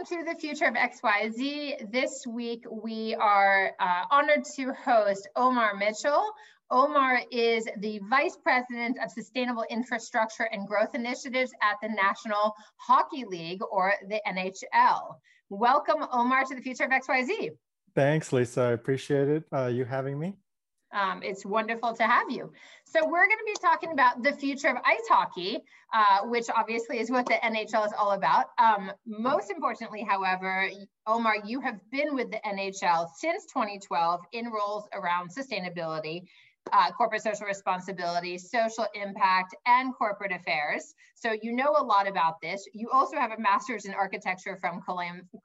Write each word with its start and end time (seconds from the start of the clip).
Welcome 0.00 0.24
to 0.24 0.32
the 0.32 0.38
future 0.38 0.64
of 0.64 0.74
XYZ. 0.74 1.90
This 1.90 2.24
week 2.26 2.64
we 2.70 3.14
are 3.16 3.72
uh, 3.78 4.04
honored 4.10 4.44
to 4.56 4.72
host 4.72 5.28
Omar 5.36 5.74
Mitchell. 5.74 6.24
Omar 6.70 7.20
is 7.30 7.66
the 7.78 8.00
Vice 8.08 8.36
President 8.42 8.98
of 9.02 9.10
Sustainable 9.10 9.64
Infrastructure 9.68 10.48
and 10.52 10.66
Growth 10.66 10.94
Initiatives 10.94 11.52
at 11.62 11.76
the 11.82 11.88
National 11.88 12.54
Hockey 12.76 13.24
League 13.26 13.60
or 13.70 13.92
the 14.08 14.20
NHL. 14.26 15.16
Welcome, 15.50 16.06
Omar, 16.12 16.44
to 16.44 16.54
the 16.54 16.62
future 16.62 16.84
of 16.84 16.90
XYZ. 16.90 17.50
Thanks, 17.94 18.32
Lisa. 18.32 18.62
I 18.62 18.72
appreciate 18.72 19.28
it, 19.28 19.44
uh, 19.52 19.66
you 19.66 19.84
having 19.84 20.18
me. 20.18 20.34
Um, 20.92 21.22
it's 21.22 21.44
wonderful 21.44 21.94
to 21.94 22.02
have 22.02 22.30
you. 22.30 22.52
So 22.84 23.04
we're 23.04 23.26
going 23.26 23.38
to 23.38 23.44
be 23.46 23.56
talking 23.60 23.92
about 23.92 24.22
the 24.22 24.32
future 24.32 24.68
of 24.68 24.76
ice 24.84 25.06
hockey, 25.08 25.58
uh, 25.94 26.26
which 26.26 26.46
obviously 26.54 26.98
is 26.98 27.10
what 27.10 27.26
the 27.26 27.34
NHL 27.34 27.86
is 27.86 27.92
all 27.96 28.12
about. 28.12 28.46
Um, 28.58 28.92
most 29.06 29.50
importantly, 29.50 30.04
however, 30.08 30.68
Omar, 31.06 31.36
you 31.44 31.60
have 31.60 31.78
been 31.90 32.14
with 32.14 32.30
the 32.30 32.40
NHL 32.46 33.08
since 33.16 33.44
2012 33.46 34.20
in 34.32 34.50
roles 34.50 34.88
around 34.92 35.30
sustainability 35.30 36.24
uh, 36.72 36.90
corporate 36.92 37.22
social 37.22 37.46
responsibility, 37.46 38.38
social 38.38 38.86
impact, 38.94 39.54
and 39.66 39.94
corporate 39.94 40.32
affairs. 40.32 40.94
So 41.14 41.34
you 41.42 41.54
know 41.54 41.74
a 41.76 41.82
lot 41.82 42.08
about 42.08 42.40
this. 42.40 42.66
You 42.72 42.88
also 42.92 43.16
have 43.16 43.32
a 43.32 43.40
master's 43.40 43.84
in 43.84 43.94
architecture 43.94 44.56
from 44.60 44.80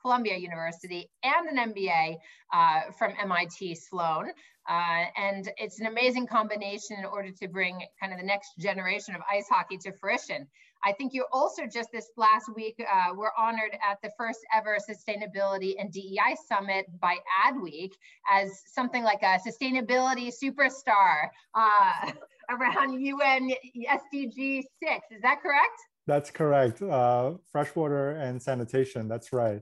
Columbia 0.01 0.37
University 0.37 1.09
and 1.23 1.57
an 1.57 1.73
MBA 1.73 2.15
uh, 2.53 2.91
from 2.97 3.13
MIT 3.21 3.75
Sloan. 3.75 4.29
Uh, 4.67 5.05
and 5.15 5.51
it's 5.57 5.79
an 5.79 5.85
amazing 5.85 6.25
combination 6.25 6.97
in 6.97 7.05
order 7.05 7.29
to 7.39 7.47
bring 7.47 7.79
kind 7.99 8.11
of 8.13 8.19
the 8.19 8.25
next 8.25 8.53
generation 8.57 9.13
of 9.13 9.21
ice 9.31 9.47
hockey 9.49 9.77
to 9.77 9.91
fruition. 9.99 10.47
I 10.85 10.91
think 10.91 11.13
you 11.13 11.25
also 11.33 11.63
just 11.65 11.91
this 11.91 12.11
last 12.15 12.47
week 12.55 12.75
uh, 12.79 13.13
were 13.15 13.31
honored 13.37 13.71
at 13.73 13.97
the 14.03 14.11
first 14.15 14.39
ever 14.55 14.77
Sustainability 14.77 15.73
and 15.79 15.91
DEI 15.91 16.35
Summit 16.47 16.85
by 17.01 17.17
Adweek 17.47 17.93
as 18.31 18.61
something 18.67 19.03
like 19.03 19.23
a 19.23 19.39
sustainability 19.39 20.31
superstar 20.31 21.29
uh, 21.55 22.11
around 22.51 23.01
UN 23.01 23.51
SDG 23.75 24.61
6. 24.61 25.07
Is 25.09 25.21
that 25.23 25.41
correct? 25.41 25.79
That's 26.05 26.29
correct. 26.29 26.83
Uh, 26.83 27.33
freshwater 27.51 28.11
and 28.11 28.39
sanitation, 28.39 29.07
that's 29.07 29.33
right. 29.33 29.61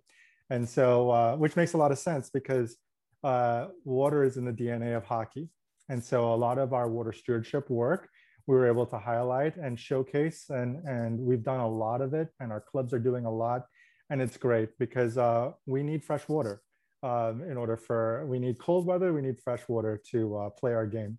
And 0.49 0.67
so, 0.67 1.09
uh, 1.09 1.35
which 1.37 1.55
makes 1.55 1.71
a 1.71 1.77
lot 1.77 1.93
of 1.93 1.99
sense 1.99 2.29
because 2.31 2.75
uh, 3.23 3.67
water 3.85 4.25
is 4.25 4.35
in 4.35 4.43
the 4.43 4.51
DNA 4.51 4.97
of 4.97 5.05
hockey. 5.05 5.47
And 5.87 6.03
so 6.03 6.33
a 6.33 6.35
lot 6.35 6.57
of 6.57 6.73
our 6.73 6.89
water 6.89 7.13
stewardship 7.13 7.69
work 7.69 8.09
we 8.47 8.55
were 8.55 8.67
able 8.67 8.85
to 8.85 8.97
highlight 8.97 9.55
and 9.57 9.79
showcase 9.79 10.45
and 10.49 10.77
and 10.87 11.19
we've 11.19 11.43
done 11.43 11.59
a 11.59 11.67
lot 11.67 12.01
of 12.01 12.13
it 12.13 12.29
and 12.39 12.51
our 12.51 12.61
clubs 12.61 12.93
are 12.93 12.99
doing 12.99 13.25
a 13.25 13.31
lot 13.31 13.65
and 14.09 14.21
it's 14.21 14.37
great 14.37 14.69
because 14.79 15.17
uh, 15.17 15.51
we 15.65 15.81
need 15.83 16.03
fresh 16.03 16.27
water 16.27 16.61
um, 17.03 17.41
in 17.49 17.57
order 17.57 17.77
for 17.77 18.25
we 18.27 18.39
need 18.39 18.57
cold 18.59 18.85
weather 18.85 19.13
we 19.13 19.21
need 19.21 19.39
fresh 19.39 19.61
water 19.67 20.01
to 20.11 20.37
uh, 20.37 20.49
play 20.49 20.73
our 20.73 20.85
game. 20.85 21.17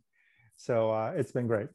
So 0.57 0.93
uh, 0.93 1.13
it's 1.17 1.33
been 1.33 1.47
great. 1.47 1.69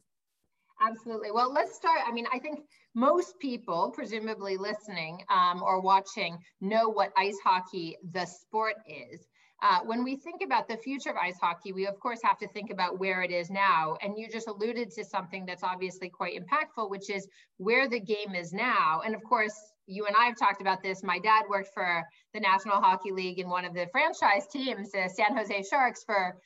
Absolutely. 0.80 1.30
Well 1.30 1.52
let's 1.52 1.74
start 1.74 2.00
i 2.06 2.12
mean 2.12 2.26
i 2.32 2.38
think 2.38 2.60
most 2.94 3.38
people 3.38 3.92
presumably 3.94 4.56
listening 4.56 5.22
um, 5.30 5.62
or 5.62 5.80
watching 5.80 6.38
know 6.60 6.88
what 6.88 7.12
ice 7.16 7.38
hockey 7.44 7.96
the 8.12 8.24
sport 8.24 8.76
is 8.86 9.26
uh, 9.62 9.80
when 9.84 10.02
we 10.02 10.16
think 10.16 10.40
about 10.42 10.68
the 10.68 10.76
future 10.78 11.10
of 11.10 11.16
ice 11.16 11.38
hockey, 11.40 11.72
we 11.72 11.86
of 11.86 11.98
course 12.00 12.20
have 12.22 12.38
to 12.38 12.48
think 12.48 12.70
about 12.70 12.98
where 12.98 13.22
it 13.22 13.30
is 13.30 13.50
now. 13.50 13.96
And 14.02 14.16
you 14.16 14.28
just 14.28 14.48
alluded 14.48 14.90
to 14.92 15.04
something 15.04 15.44
that's 15.44 15.62
obviously 15.62 16.08
quite 16.08 16.38
impactful, 16.38 16.88
which 16.90 17.10
is 17.10 17.28
where 17.58 17.88
the 17.88 18.00
game 18.00 18.34
is 18.34 18.52
now. 18.52 19.02
And 19.04 19.14
of 19.14 19.22
course, 19.22 19.54
you 19.86 20.06
and 20.06 20.16
I 20.16 20.26
have 20.26 20.38
talked 20.38 20.62
about 20.62 20.82
this. 20.82 21.02
My 21.02 21.18
dad 21.18 21.44
worked 21.50 21.74
for 21.74 22.02
the 22.32 22.40
National 22.40 22.80
Hockey 22.80 23.12
League 23.12 23.38
in 23.38 23.50
one 23.50 23.64
of 23.64 23.74
the 23.74 23.86
franchise 23.92 24.46
teams, 24.50 24.92
the 24.92 25.10
San 25.14 25.36
Jose 25.36 25.64
Sharks, 25.68 26.04
for 26.04 26.36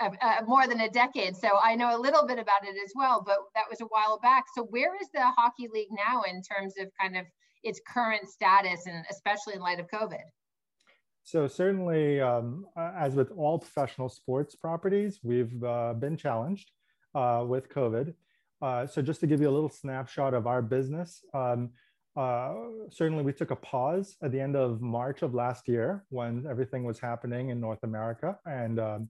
uh, 0.00 0.10
uh, 0.20 0.42
more 0.46 0.66
than 0.66 0.80
a 0.80 0.90
decade. 0.90 1.36
So 1.36 1.48
I 1.62 1.74
know 1.76 1.96
a 1.96 2.00
little 2.00 2.26
bit 2.26 2.38
about 2.38 2.64
it 2.64 2.76
as 2.84 2.92
well, 2.94 3.22
but 3.24 3.38
that 3.54 3.64
was 3.70 3.80
a 3.80 3.86
while 3.86 4.18
back. 4.18 4.44
So 4.54 4.64
where 4.64 4.94
is 5.00 5.08
the 5.14 5.22
Hockey 5.22 5.68
League 5.72 5.88
now 5.90 6.22
in 6.22 6.42
terms 6.42 6.74
of 6.78 6.88
kind 7.00 7.16
of 7.16 7.24
its 7.62 7.80
current 7.88 8.28
status 8.28 8.84
and 8.86 9.04
especially 9.10 9.54
in 9.54 9.60
light 9.60 9.80
of 9.80 9.86
COVID? 9.88 10.24
So 11.26 11.48
certainly, 11.48 12.20
um, 12.20 12.66
as 12.76 13.16
with 13.16 13.32
all 13.36 13.58
professional 13.58 14.08
sports 14.08 14.54
properties, 14.54 15.18
we've 15.24 15.60
uh, 15.64 15.92
been 15.94 16.16
challenged 16.16 16.70
uh, 17.16 17.44
with 17.44 17.68
COVID. 17.68 18.14
Uh, 18.62 18.86
so 18.86 19.02
just 19.02 19.18
to 19.20 19.26
give 19.26 19.40
you 19.40 19.48
a 19.48 19.50
little 19.50 19.68
snapshot 19.68 20.34
of 20.34 20.46
our 20.46 20.62
business, 20.62 21.24
um, 21.34 21.70
uh, 22.16 22.54
certainly 22.90 23.24
we 23.24 23.32
took 23.32 23.50
a 23.50 23.56
pause 23.56 24.14
at 24.22 24.30
the 24.30 24.40
end 24.40 24.54
of 24.54 24.80
March 24.80 25.22
of 25.22 25.34
last 25.34 25.66
year 25.66 26.04
when 26.10 26.46
everything 26.48 26.84
was 26.84 27.00
happening 27.00 27.50
in 27.50 27.58
North 27.60 27.82
America, 27.82 28.38
and 28.46 28.78
um, 28.78 29.08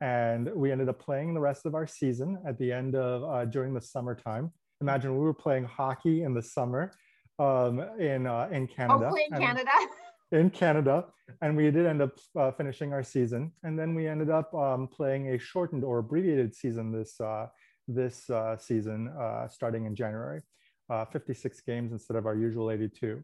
and 0.00 0.48
we 0.54 0.70
ended 0.70 0.88
up 0.88 1.00
playing 1.00 1.34
the 1.34 1.40
rest 1.40 1.66
of 1.66 1.74
our 1.74 1.86
season 1.88 2.38
at 2.46 2.56
the 2.60 2.70
end 2.72 2.94
of 2.94 3.24
uh, 3.24 3.44
during 3.44 3.74
the 3.74 3.80
summertime. 3.80 4.52
Imagine 4.80 5.18
we 5.18 5.24
were 5.24 5.34
playing 5.34 5.64
hockey 5.64 6.22
in 6.22 6.32
the 6.32 6.42
summer 6.42 6.92
um, 7.40 7.80
in 7.98 8.28
uh, 8.28 8.48
in 8.52 8.68
Canada. 8.68 9.08
Hopefully 9.08 9.26
in 9.32 9.36
Canada. 9.36 9.70
in 10.32 10.50
Canada, 10.50 11.04
and 11.40 11.56
we 11.56 11.70
did 11.70 11.86
end 11.86 12.02
up 12.02 12.18
uh, 12.38 12.50
finishing 12.50 12.92
our 12.92 13.02
season. 13.02 13.52
And 13.62 13.78
then 13.78 13.94
we 13.94 14.06
ended 14.08 14.30
up 14.30 14.52
um, 14.54 14.88
playing 14.88 15.34
a 15.34 15.38
shortened 15.38 15.84
or 15.84 15.98
abbreviated 15.98 16.54
season 16.54 16.92
this 16.92 17.20
uh, 17.20 17.46
this 17.88 18.28
uh, 18.30 18.56
season, 18.56 19.08
uh, 19.08 19.48
starting 19.48 19.86
in 19.86 19.94
January, 19.94 20.42
uh, 20.90 21.04
56 21.04 21.60
games 21.60 21.92
instead 21.92 22.16
of 22.16 22.26
our 22.26 22.34
usual 22.34 22.70
82. 22.70 23.22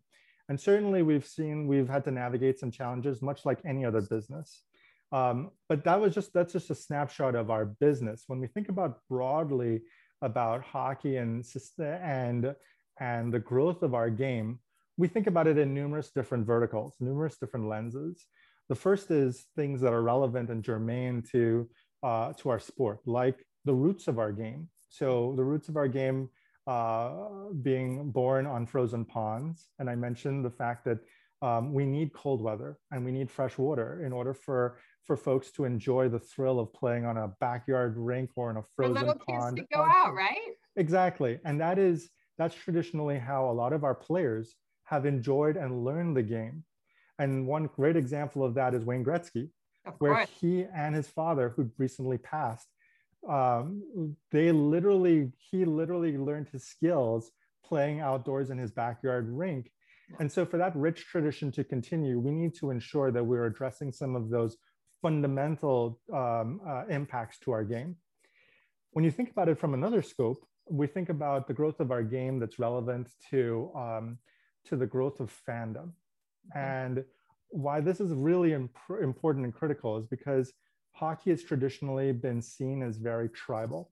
And 0.48 0.60
certainly, 0.60 1.02
we've 1.02 1.26
seen 1.26 1.66
we've 1.66 1.88
had 1.88 2.04
to 2.04 2.10
navigate 2.10 2.58
some 2.58 2.70
challenges, 2.70 3.22
much 3.22 3.44
like 3.44 3.58
any 3.64 3.84
other 3.84 4.00
business. 4.00 4.62
Um, 5.10 5.50
but 5.68 5.84
that 5.84 6.00
was 6.00 6.14
just 6.14 6.32
that's 6.32 6.52
just 6.52 6.70
a 6.70 6.74
snapshot 6.74 7.34
of 7.34 7.50
our 7.50 7.66
business. 7.66 8.24
When 8.26 8.40
we 8.40 8.46
think 8.46 8.68
about 8.68 9.00
broadly 9.08 9.82
about 10.22 10.62
hockey 10.62 11.16
and 11.16 11.44
and 11.78 12.54
and 13.00 13.32
the 13.32 13.38
growth 13.38 13.82
of 13.82 13.94
our 13.94 14.10
game, 14.10 14.58
we 14.96 15.08
think 15.08 15.26
about 15.26 15.46
it 15.46 15.58
in 15.58 15.74
numerous 15.74 16.10
different 16.10 16.46
verticals, 16.46 16.96
numerous 17.00 17.36
different 17.38 17.68
lenses. 17.68 18.26
The 18.68 18.74
first 18.74 19.10
is 19.10 19.46
things 19.56 19.80
that 19.80 19.92
are 19.92 20.02
relevant 20.02 20.50
and 20.50 20.62
germane 20.62 21.22
to, 21.32 21.68
uh, 22.02 22.32
to 22.34 22.50
our 22.50 22.58
sport, 22.58 23.00
like 23.06 23.44
the 23.64 23.74
roots 23.74 24.08
of 24.08 24.18
our 24.18 24.32
game. 24.32 24.68
So 24.88 25.34
the 25.36 25.44
roots 25.44 25.68
of 25.68 25.76
our 25.76 25.88
game 25.88 26.28
uh, 26.66 27.10
being 27.62 28.10
born 28.10 28.46
on 28.46 28.66
frozen 28.66 29.04
ponds. 29.04 29.68
And 29.78 29.90
I 29.90 29.94
mentioned 29.96 30.44
the 30.44 30.50
fact 30.50 30.84
that 30.84 30.98
um, 31.40 31.72
we 31.72 31.84
need 31.84 32.12
cold 32.12 32.40
weather 32.40 32.78
and 32.92 33.04
we 33.04 33.10
need 33.10 33.30
fresh 33.30 33.58
water 33.58 34.04
in 34.04 34.12
order 34.12 34.32
for, 34.32 34.78
for 35.04 35.16
folks 35.16 35.50
to 35.52 35.64
enjoy 35.64 36.08
the 36.08 36.20
thrill 36.20 36.60
of 36.60 36.72
playing 36.72 37.04
on 37.04 37.16
a 37.16 37.28
backyard 37.40 37.94
rink 37.96 38.30
or 38.36 38.50
in 38.50 38.58
a 38.58 38.62
frozen 38.76 38.94
little 38.94 39.20
pond. 39.26 39.56
To 39.56 39.64
go 39.74 39.82
out, 39.82 40.14
right? 40.14 40.38
Exactly. 40.76 41.40
And 41.44 41.60
that 41.60 41.78
is, 41.78 42.10
that's 42.38 42.54
traditionally 42.54 43.18
how 43.18 43.50
a 43.50 43.52
lot 43.52 43.72
of 43.72 43.82
our 43.82 43.94
players 43.94 44.54
have 44.92 45.06
enjoyed 45.06 45.56
and 45.56 45.84
learned 45.84 46.14
the 46.14 46.22
game. 46.22 46.64
And 47.18 47.46
one 47.46 47.70
great 47.74 47.96
example 47.96 48.44
of 48.44 48.52
that 48.54 48.74
is 48.74 48.84
Wayne 48.84 49.02
Gretzky, 49.02 49.48
where 49.98 50.26
he 50.40 50.66
and 50.74 50.94
his 50.94 51.08
father, 51.08 51.48
who 51.48 51.70
recently 51.78 52.18
passed, 52.18 52.68
um, 53.26 54.14
they 54.30 54.52
literally, 54.52 55.32
he 55.50 55.64
literally 55.64 56.18
learned 56.18 56.48
his 56.52 56.64
skills 56.66 57.30
playing 57.64 58.00
outdoors 58.00 58.50
in 58.50 58.58
his 58.58 58.70
backyard 58.70 59.26
rink. 59.30 59.70
And 60.20 60.30
so, 60.30 60.44
for 60.44 60.58
that 60.58 60.76
rich 60.76 61.06
tradition 61.06 61.50
to 61.52 61.64
continue, 61.64 62.18
we 62.18 62.32
need 62.32 62.54
to 62.56 62.70
ensure 62.70 63.10
that 63.12 63.24
we're 63.24 63.46
addressing 63.46 63.92
some 63.92 64.14
of 64.14 64.28
those 64.28 64.58
fundamental 65.00 66.00
um, 66.12 66.60
uh, 66.68 66.84
impacts 66.90 67.38
to 67.44 67.52
our 67.52 67.64
game. 67.64 67.96
When 68.90 69.06
you 69.06 69.10
think 69.10 69.30
about 69.30 69.48
it 69.48 69.58
from 69.58 69.72
another 69.72 70.02
scope, 70.02 70.44
we 70.68 70.86
think 70.86 71.08
about 71.08 71.48
the 71.48 71.54
growth 71.54 71.80
of 71.80 71.90
our 71.90 72.02
game 72.02 72.38
that's 72.38 72.58
relevant 72.58 73.08
to 73.30 73.70
um, 73.74 74.18
to 74.66 74.76
the 74.76 74.86
growth 74.86 75.20
of 75.20 75.32
fandom. 75.48 75.92
Mm-hmm. 76.54 76.58
And 76.58 77.04
why 77.48 77.80
this 77.80 78.00
is 78.00 78.12
really 78.12 78.52
imp- 78.52 78.76
important 79.00 79.44
and 79.44 79.54
critical 79.54 79.98
is 79.98 80.06
because 80.06 80.52
hockey 80.92 81.30
has 81.30 81.42
traditionally 81.42 82.12
been 82.12 82.40
seen 82.40 82.82
as 82.82 82.96
very 82.96 83.28
tribal. 83.28 83.90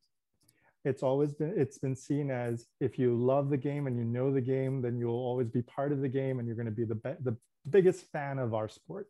It's 0.84 1.02
always 1.02 1.34
been 1.34 1.52
it's 1.56 1.78
been 1.78 1.94
seen 1.94 2.31
as 2.31 2.67
if 2.81 2.99
you 2.99 3.14
love 3.14 3.50
the 3.50 3.56
game 3.58 3.87
and 3.87 3.96
you 3.96 4.05
know 4.05 4.32
the 4.32 4.40
game, 4.40 4.81
then 4.81 4.99
you'll 4.99 5.12
always 5.12 5.49
be 5.49 5.62
part 5.62 5.93
of 5.93 6.00
the 6.00 6.08
game 6.08 6.38
and 6.38 6.46
you're 6.49 6.56
going 6.56 6.67
to 6.67 6.73
be 6.73 6.84
the 6.84 6.94
be- 6.94 7.23
the 7.23 7.37
biggest 7.69 8.06
fan 8.06 8.38
of 8.38 8.55
our 8.55 8.69
sport. 8.69 9.06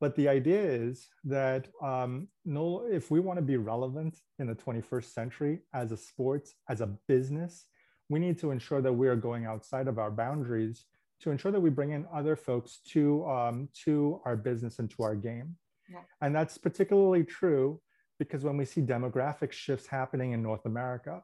But 0.00 0.16
the 0.16 0.28
idea 0.28 0.60
is 0.60 1.06
that 1.22 1.68
um, 1.80 2.26
no, 2.44 2.88
if 2.90 3.08
we 3.12 3.20
want 3.20 3.38
to 3.38 3.44
be 3.44 3.56
relevant 3.56 4.18
in 4.40 4.48
the 4.48 4.54
21st 4.56 5.12
century 5.12 5.60
as 5.72 5.92
a 5.92 5.96
sport, 5.96 6.48
as 6.68 6.80
a 6.80 6.88
business, 7.06 7.66
we 8.12 8.20
need 8.20 8.38
to 8.38 8.50
ensure 8.50 8.82
that 8.82 8.92
we 8.92 9.08
are 9.08 9.16
going 9.16 9.46
outside 9.46 9.88
of 9.88 9.98
our 9.98 10.10
boundaries 10.10 10.84
to 11.20 11.30
ensure 11.30 11.52
that 11.52 11.60
we 11.60 11.70
bring 11.70 11.92
in 11.92 12.06
other 12.12 12.36
folks 12.36 12.80
to, 12.88 13.24
um, 13.26 13.68
to 13.84 14.20
our 14.24 14.36
business 14.36 14.78
and 14.78 14.90
to 14.90 15.02
our 15.02 15.14
game. 15.14 15.56
Yeah. 15.90 16.00
And 16.20 16.34
that's 16.34 16.58
particularly 16.58 17.24
true 17.24 17.80
because 18.18 18.44
when 18.44 18.56
we 18.56 18.64
see 18.64 18.80
demographic 18.80 19.52
shifts 19.52 19.86
happening 19.86 20.32
in 20.32 20.42
North 20.42 20.66
America, 20.66 21.22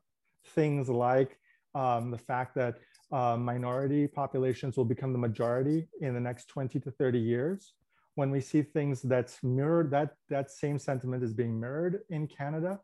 things 0.54 0.88
like 0.88 1.38
um, 1.74 2.10
the 2.10 2.18
fact 2.18 2.54
that 2.54 2.78
uh, 3.12 3.36
minority 3.36 4.06
populations 4.06 4.76
will 4.76 4.84
become 4.84 5.12
the 5.12 5.18
majority 5.18 5.88
in 6.00 6.14
the 6.14 6.20
next 6.20 6.48
20 6.48 6.80
to 6.80 6.90
30 6.90 7.18
years, 7.18 7.74
when 8.14 8.30
we 8.30 8.40
see 8.40 8.62
things 8.62 9.02
that's 9.02 9.42
mirrored, 9.42 9.90
that, 9.90 10.14
that 10.28 10.50
same 10.50 10.78
sentiment 10.78 11.22
is 11.22 11.32
being 11.32 11.58
mirrored 11.58 12.00
in 12.10 12.26
Canada. 12.26 12.80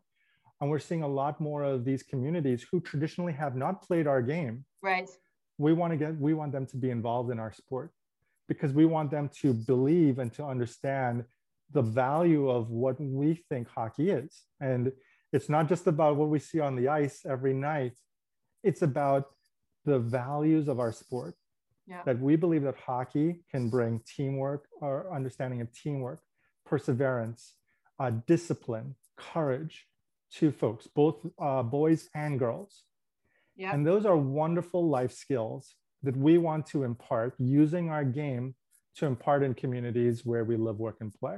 And 0.61 0.69
we're 0.69 0.79
seeing 0.79 1.03
a 1.03 1.07
lot 1.07 1.41
more 1.41 1.63
of 1.63 1.83
these 1.83 2.03
communities 2.03 2.65
who 2.71 2.79
traditionally 2.79 3.33
have 3.33 3.55
not 3.55 3.81
played 3.81 4.07
our 4.07 4.21
game. 4.21 4.65
Right. 4.81 5.09
We 5.57 5.73
want 5.73 5.91
to 5.91 5.97
get, 5.97 6.17
we 6.17 6.33
want 6.33 6.51
them 6.51 6.65
to 6.67 6.77
be 6.77 6.89
involved 6.89 7.31
in 7.31 7.39
our 7.39 7.51
sport 7.51 7.91
because 8.47 8.71
we 8.73 8.85
want 8.85 9.11
them 9.11 9.29
to 9.41 9.53
believe 9.53 10.19
and 10.19 10.31
to 10.33 10.45
understand 10.45 11.25
the 11.71 11.81
value 11.81 12.49
of 12.49 12.69
what 12.69 12.99
we 13.01 13.43
think 13.49 13.67
hockey 13.67 14.11
is. 14.11 14.43
And 14.61 14.91
it's 15.33 15.49
not 15.49 15.67
just 15.67 15.87
about 15.87 16.15
what 16.15 16.29
we 16.29 16.39
see 16.39 16.59
on 16.59 16.75
the 16.75 16.87
ice 16.87 17.25
every 17.27 17.53
night, 17.53 17.93
it's 18.63 18.81
about 18.81 19.25
the 19.83 19.99
values 19.99 20.67
of 20.67 20.79
our 20.79 20.91
sport 20.91 21.35
yeah. 21.87 22.01
that 22.05 22.19
we 22.19 22.35
believe 22.35 22.63
that 22.63 22.75
hockey 22.77 23.41
can 23.51 23.69
bring 23.69 24.01
teamwork 24.05 24.67
or 24.81 25.13
understanding 25.13 25.61
of 25.61 25.71
teamwork, 25.73 26.19
perseverance, 26.65 27.53
uh, 27.99 28.11
discipline, 28.27 28.95
courage 29.17 29.85
to 30.33 30.51
folks, 30.51 30.87
both 30.87 31.25
uh, 31.39 31.63
boys 31.63 32.09
and 32.13 32.39
girls. 32.39 32.83
Yeah. 33.55 33.73
And 33.73 33.85
those 33.85 34.05
are 34.05 34.17
wonderful 34.17 34.87
life 34.87 35.13
skills 35.13 35.75
that 36.03 36.15
we 36.15 36.37
want 36.37 36.65
to 36.67 36.83
impart 36.83 37.33
using 37.39 37.89
our 37.89 38.03
game 38.03 38.55
to 38.95 39.05
impart 39.05 39.43
in 39.43 39.53
communities 39.53 40.25
where 40.25 40.43
we 40.43 40.55
live, 40.55 40.79
work, 40.79 40.97
and 41.01 41.13
play. 41.13 41.37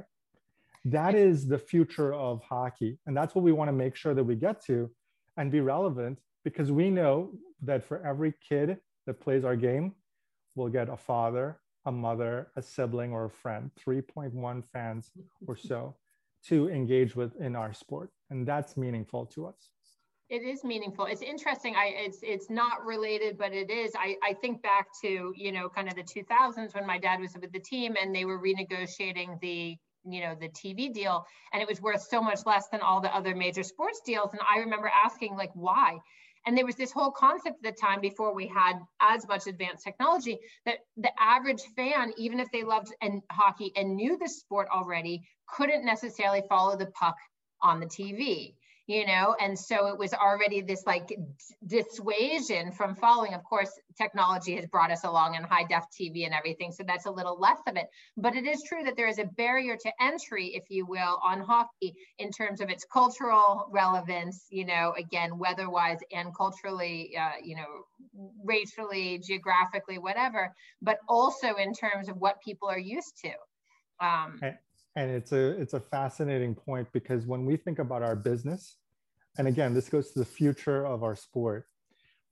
That 0.84 1.14
is 1.14 1.46
the 1.46 1.58
future 1.58 2.14
of 2.14 2.42
hockey. 2.42 2.98
And 3.06 3.16
that's 3.16 3.34
what 3.34 3.44
we 3.44 3.52
want 3.52 3.68
to 3.68 3.72
make 3.72 3.96
sure 3.96 4.14
that 4.14 4.24
we 4.24 4.36
get 4.36 4.64
to 4.66 4.90
and 5.36 5.50
be 5.50 5.60
relevant 5.60 6.18
because 6.44 6.70
we 6.70 6.90
know 6.90 7.32
that 7.62 7.84
for 7.84 8.04
every 8.06 8.34
kid 8.48 8.78
that 9.06 9.20
plays 9.20 9.44
our 9.44 9.56
game, 9.56 9.94
we'll 10.54 10.68
get 10.68 10.88
a 10.88 10.96
father, 10.96 11.60
a 11.84 11.92
mother, 11.92 12.48
a 12.56 12.62
sibling, 12.62 13.12
or 13.12 13.26
a 13.26 13.30
friend, 13.30 13.70
3.1 13.84 14.62
fans 14.72 15.10
or 15.46 15.56
so 15.56 15.94
to 16.46 16.68
engage 16.68 17.16
with 17.16 17.36
in 17.40 17.56
our 17.56 17.72
sport. 17.72 18.10
And 18.30 18.46
that's 18.46 18.76
meaningful 18.76 19.26
to 19.26 19.46
us. 19.46 19.70
It 20.28 20.42
is 20.42 20.62
meaningful. 20.62 21.06
It's 21.06 21.22
interesting. 21.22 21.74
I 21.74 21.86
it's 21.96 22.18
it's 22.22 22.50
not 22.50 22.84
related, 22.84 23.38
but 23.38 23.54
it 23.54 23.70
is. 23.70 23.92
I, 23.96 24.16
I 24.22 24.34
think 24.34 24.62
back 24.62 24.86
to, 25.02 25.32
you 25.34 25.52
know, 25.52 25.70
kind 25.70 25.88
of 25.88 25.94
the 25.94 26.02
2000s 26.02 26.74
when 26.74 26.86
my 26.86 26.98
dad 26.98 27.20
was 27.20 27.34
with 27.40 27.50
the 27.50 27.60
team 27.60 27.94
and 28.00 28.14
they 28.14 28.26
were 28.26 28.38
renegotiating 28.38 29.40
the 29.40 29.76
you 30.04 30.20
know 30.20 30.34
the 30.40 30.48
tv 30.50 30.92
deal 30.92 31.24
and 31.52 31.60
it 31.60 31.68
was 31.68 31.80
worth 31.82 32.00
so 32.02 32.22
much 32.22 32.40
less 32.46 32.68
than 32.70 32.80
all 32.80 33.00
the 33.00 33.14
other 33.14 33.34
major 33.34 33.64
sports 33.64 34.00
deals 34.06 34.30
and 34.32 34.40
i 34.48 34.60
remember 34.60 34.90
asking 35.04 35.36
like 35.36 35.50
why 35.54 35.98
and 36.48 36.56
there 36.56 36.64
was 36.64 36.76
this 36.76 36.92
whole 36.92 37.10
concept 37.10 37.62
at 37.62 37.74
the 37.74 37.78
time 37.78 38.00
before 38.00 38.34
we 38.34 38.46
had 38.46 38.78
as 39.02 39.28
much 39.28 39.46
advanced 39.46 39.84
technology 39.84 40.38
that 40.64 40.78
the 40.96 41.10
average 41.20 41.60
fan, 41.76 42.10
even 42.16 42.40
if 42.40 42.50
they 42.50 42.62
loved 42.64 42.88
and 43.02 43.20
hockey 43.30 43.70
and 43.76 43.94
knew 43.94 44.16
the 44.16 44.26
sport 44.26 44.66
already, 44.74 45.22
couldn't 45.46 45.84
necessarily 45.84 46.42
follow 46.48 46.74
the 46.74 46.86
puck 46.86 47.16
on 47.60 47.80
the 47.80 47.86
TV 47.86 48.54
you 48.88 49.06
know? 49.06 49.36
And 49.38 49.56
so 49.56 49.88
it 49.88 49.98
was 49.98 50.14
already 50.14 50.62
this 50.62 50.84
like 50.86 51.16
dissuasion 51.64 52.72
from 52.72 52.96
following. 52.96 53.34
Of 53.34 53.44
course 53.44 53.70
technology 53.96 54.56
has 54.56 54.66
brought 54.66 54.90
us 54.90 55.04
along 55.04 55.34
in 55.34 55.42
high 55.44 55.64
def 55.64 55.84
tv 55.90 56.24
and 56.24 56.34
everything 56.34 56.72
so 56.72 56.82
that's 56.86 57.06
a 57.06 57.10
little 57.10 57.38
less 57.38 57.58
of 57.68 57.76
it. 57.76 57.86
But 58.16 58.34
it 58.34 58.46
is 58.46 58.62
true 58.66 58.82
that 58.84 58.96
there 58.96 59.06
is 59.06 59.18
a 59.18 59.24
barrier 59.24 59.76
to 59.76 59.92
entry 60.00 60.46
if 60.54 60.64
you 60.70 60.86
will 60.86 61.20
on 61.22 61.40
hockey 61.40 61.94
in 62.18 62.30
terms 62.32 62.60
of 62.60 62.70
its 62.70 62.84
cultural 62.90 63.68
relevance 63.70 64.46
you 64.50 64.64
know 64.64 64.94
again 64.96 65.38
weather 65.38 65.68
wise 65.68 65.98
and 66.10 66.34
culturally 66.34 67.14
uh, 67.16 67.32
you 67.44 67.56
know 67.56 67.66
racially 68.42 69.18
geographically 69.18 69.98
whatever 69.98 70.54
but 70.80 70.98
also 71.08 71.54
in 71.56 71.74
terms 71.74 72.08
of 72.08 72.16
what 72.16 72.40
people 72.42 72.68
are 72.68 72.78
used 72.78 73.18
to. 73.22 73.30
Um, 74.00 74.38
and 74.98 75.12
it's 75.12 75.30
a 75.30 75.50
it's 75.60 75.74
a 75.74 75.80
fascinating 75.80 76.56
point 76.56 76.88
because 76.92 77.24
when 77.24 77.46
we 77.46 77.56
think 77.56 77.78
about 77.78 78.02
our 78.02 78.16
business 78.16 78.78
and 79.38 79.46
again 79.46 79.72
this 79.72 79.88
goes 79.88 80.10
to 80.10 80.18
the 80.18 80.24
future 80.24 80.84
of 80.84 81.02
our 81.04 81.14
sport. 81.16 81.66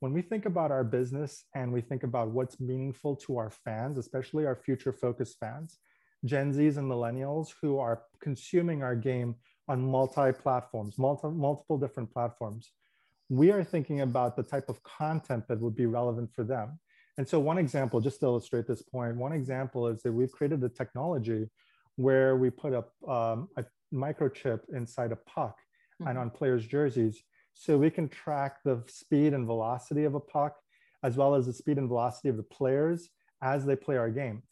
When 0.00 0.12
we 0.12 0.20
think 0.20 0.44
about 0.44 0.70
our 0.70 0.84
business 0.84 1.44
and 1.54 1.72
we 1.72 1.80
think 1.80 2.02
about 2.02 2.28
what's 2.28 2.60
meaningful 2.60 3.14
to 3.24 3.38
our 3.38 3.50
fans 3.50 3.98
especially 3.98 4.46
our 4.46 4.56
future 4.56 4.92
focused 4.92 5.38
fans 5.38 5.78
gen 6.24 6.52
z's 6.52 6.76
and 6.76 6.90
millennials 6.90 7.48
who 7.60 7.78
are 7.78 8.02
consuming 8.20 8.82
our 8.82 8.96
game 8.96 9.36
on 9.68 9.80
multi 9.80 10.32
platforms 10.32 10.98
multi, 10.98 11.28
multiple 11.28 11.78
different 11.78 12.12
platforms 12.12 12.72
we 13.28 13.52
are 13.52 13.64
thinking 13.64 14.00
about 14.00 14.36
the 14.36 14.42
type 14.42 14.68
of 14.68 14.82
content 14.82 15.46
that 15.48 15.60
would 15.60 15.74
be 15.74 15.86
relevant 15.86 16.32
for 16.32 16.44
them. 16.44 16.78
And 17.18 17.26
so 17.28 17.40
one 17.40 17.58
example 17.58 18.00
just 18.00 18.20
to 18.20 18.26
illustrate 18.26 18.66
this 18.68 18.82
point 18.82 19.16
one 19.16 19.32
example 19.32 19.88
is 19.88 20.02
that 20.02 20.12
we've 20.12 20.30
created 20.30 20.62
a 20.62 20.68
technology 20.68 21.48
where 21.96 22.37
we 22.37 22.50
put 22.50 22.72
a, 22.72 23.10
um, 23.10 23.48
a 23.56 23.64
microchip 23.93 24.60
inside 24.72 25.12
a 25.12 25.16
puck 25.16 25.56
mm-hmm. 26.00 26.08
and 26.08 26.19
on 26.19 26.31
players' 26.31 26.66
jerseys. 26.66 27.22
So 27.54 27.78
we 27.78 27.90
can 27.90 28.08
track 28.08 28.58
the 28.64 28.82
speed 28.87 29.32
and 29.32 29.46
velocity 29.46 30.04
of 30.04 30.14
a 30.14 30.20
puck, 30.20 30.56
as 31.02 31.16
well 31.16 31.34
as 31.34 31.46
the 31.46 31.52
speed 31.52 31.78
and 31.78 31.88
velocity 31.88 32.28
of 32.28 32.37
the 32.37 32.43
players 32.43 33.08
as 33.43 33.64
they 33.64 33.76
play 33.76 33.96
our 33.96 34.10
game, 34.10 34.43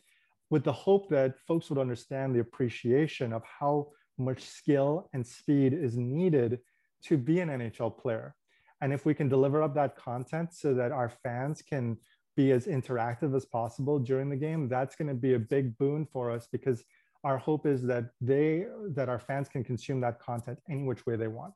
with 0.51 0.65
the 0.65 0.73
hope 0.73 1.09
that 1.11 1.39
folks 1.47 1.69
would 1.69 1.79
understand 1.79 2.35
the 2.35 2.41
appreciation 2.41 3.33
of 3.33 3.43
how 3.45 3.89
much 4.19 4.43
skill 4.43 5.09
and 5.13 5.27
speed 5.27 5.73
is 5.73 5.97
needed 5.97 6.61
to 7.03 7.19
be 7.19 7.41
an 7.41 7.49
NHL 7.49 7.99
player. 7.99 8.35
And 8.81 8.93
if 8.93 9.05
we 9.05 9.15
can 9.15 9.29
deliver 9.29 9.63
up 9.63 9.75
that 9.75 9.97
content 9.97 10.53
so 10.53 10.75
that 10.75 10.93
our 10.93 11.11
fans 11.23 11.63
can 11.63 11.97
be 12.37 12.53
as 12.53 12.67
interactive 12.67 13.35
as 13.35 13.45
possible 13.45 13.99
during 13.99 14.29
the 14.29 14.37
game, 14.37 14.69
that's 14.69 14.97
going 14.97 15.09
to 15.09 15.15
be 15.15 15.35
a 15.35 15.39
big 15.39 15.77
boon 15.79 16.07
for 16.13 16.31
us 16.31 16.49
because 16.51 16.85
our 17.25 17.39
hope 17.39 17.67
is 17.67 17.83
that 17.83 18.11
they 18.21 18.67
that 18.89 19.09
our 19.09 19.19
fans 19.19 19.49
can 19.49 19.65
consume 19.65 20.01
that 20.01 20.21
content 20.21 20.59
any 20.69 20.85
which 20.85 21.07
way 21.07 21.17
they 21.17 21.29
want 21.29 21.55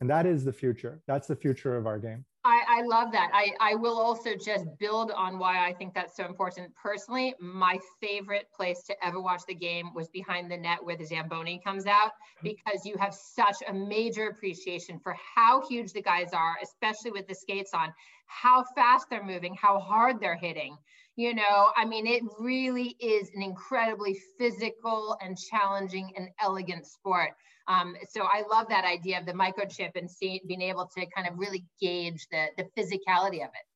and 0.00 0.10
that 0.10 0.26
is 0.26 0.44
the 0.44 0.52
future 0.52 1.00
that's 1.06 1.26
the 1.26 1.36
future 1.36 1.76
of 1.76 1.86
our 1.86 1.98
game 1.98 2.24
I, 2.46 2.62
I, 2.68 2.82
love 2.82 3.10
that. 3.12 3.30
I, 3.32 3.52
I 3.58 3.74
will 3.74 3.98
also 3.98 4.34
just 4.34 4.66
build 4.78 5.10
on 5.12 5.38
why 5.38 5.66
I 5.66 5.72
think 5.72 5.94
that's 5.94 6.14
so 6.14 6.26
important. 6.26 6.74
Personally, 6.74 7.34
my 7.40 7.78
favorite 8.02 8.48
place 8.54 8.82
to 8.82 8.94
ever 9.02 9.18
watch 9.18 9.40
the 9.48 9.54
game 9.54 9.94
was 9.94 10.08
behind 10.10 10.50
the 10.50 10.56
net 10.58 10.84
where 10.84 10.94
the 10.94 11.06
Zamboni 11.06 11.62
comes 11.64 11.86
out 11.86 12.10
because 12.42 12.84
you 12.84 12.96
have 12.98 13.14
such 13.14 13.56
a 13.66 13.72
major 13.72 14.28
appreciation 14.28 14.98
for 14.98 15.16
how 15.34 15.66
huge 15.66 15.94
the 15.94 16.02
guys 16.02 16.34
are, 16.34 16.56
especially 16.62 17.12
with 17.12 17.26
the 17.26 17.34
skates 17.34 17.72
on, 17.72 17.94
how 18.26 18.62
fast 18.74 19.08
they're 19.08 19.24
moving, 19.24 19.54
how 19.54 19.78
hard 19.78 20.20
they're 20.20 20.36
hitting 20.36 20.76
you 21.16 21.34
know 21.34 21.70
i 21.76 21.84
mean 21.84 22.06
it 22.06 22.22
really 22.38 22.96
is 23.00 23.30
an 23.34 23.42
incredibly 23.42 24.18
physical 24.38 25.16
and 25.22 25.38
challenging 25.38 26.12
and 26.16 26.28
elegant 26.40 26.86
sport. 26.86 27.30
Um, 27.66 27.96
so 28.10 28.24
i 28.24 28.42
love 28.50 28.68
that 28.68 28.84
idea 28.84 29.18
of 29.18 29.26
the 29.26 29.32
microchip 29.32 29.92
and 29.94 30.10
see, 30.10 30.42
being 30.46 30.62
able 30.62 30.90
to 30.96 31.06
kind 31.16 31.26
of 31.28 31.38
really 31.38 31.64
gauge 31.80 32.26
the, 32.30 32.46
the 32.58 32.64
physicality 32.76 33.42
of 33.42 33.48
it. 33.48 33.66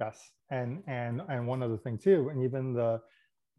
Yes 0.00 0.30
and 0.50 0.82
and 0.86 1.22
and 1.28 1.46
one 1.46 1.62
other 1.62 1.76
thing 1.76 1.96
too 1.96 2.28
and 2.30 2.42
even 2.42 2.72
the 2.74 3.00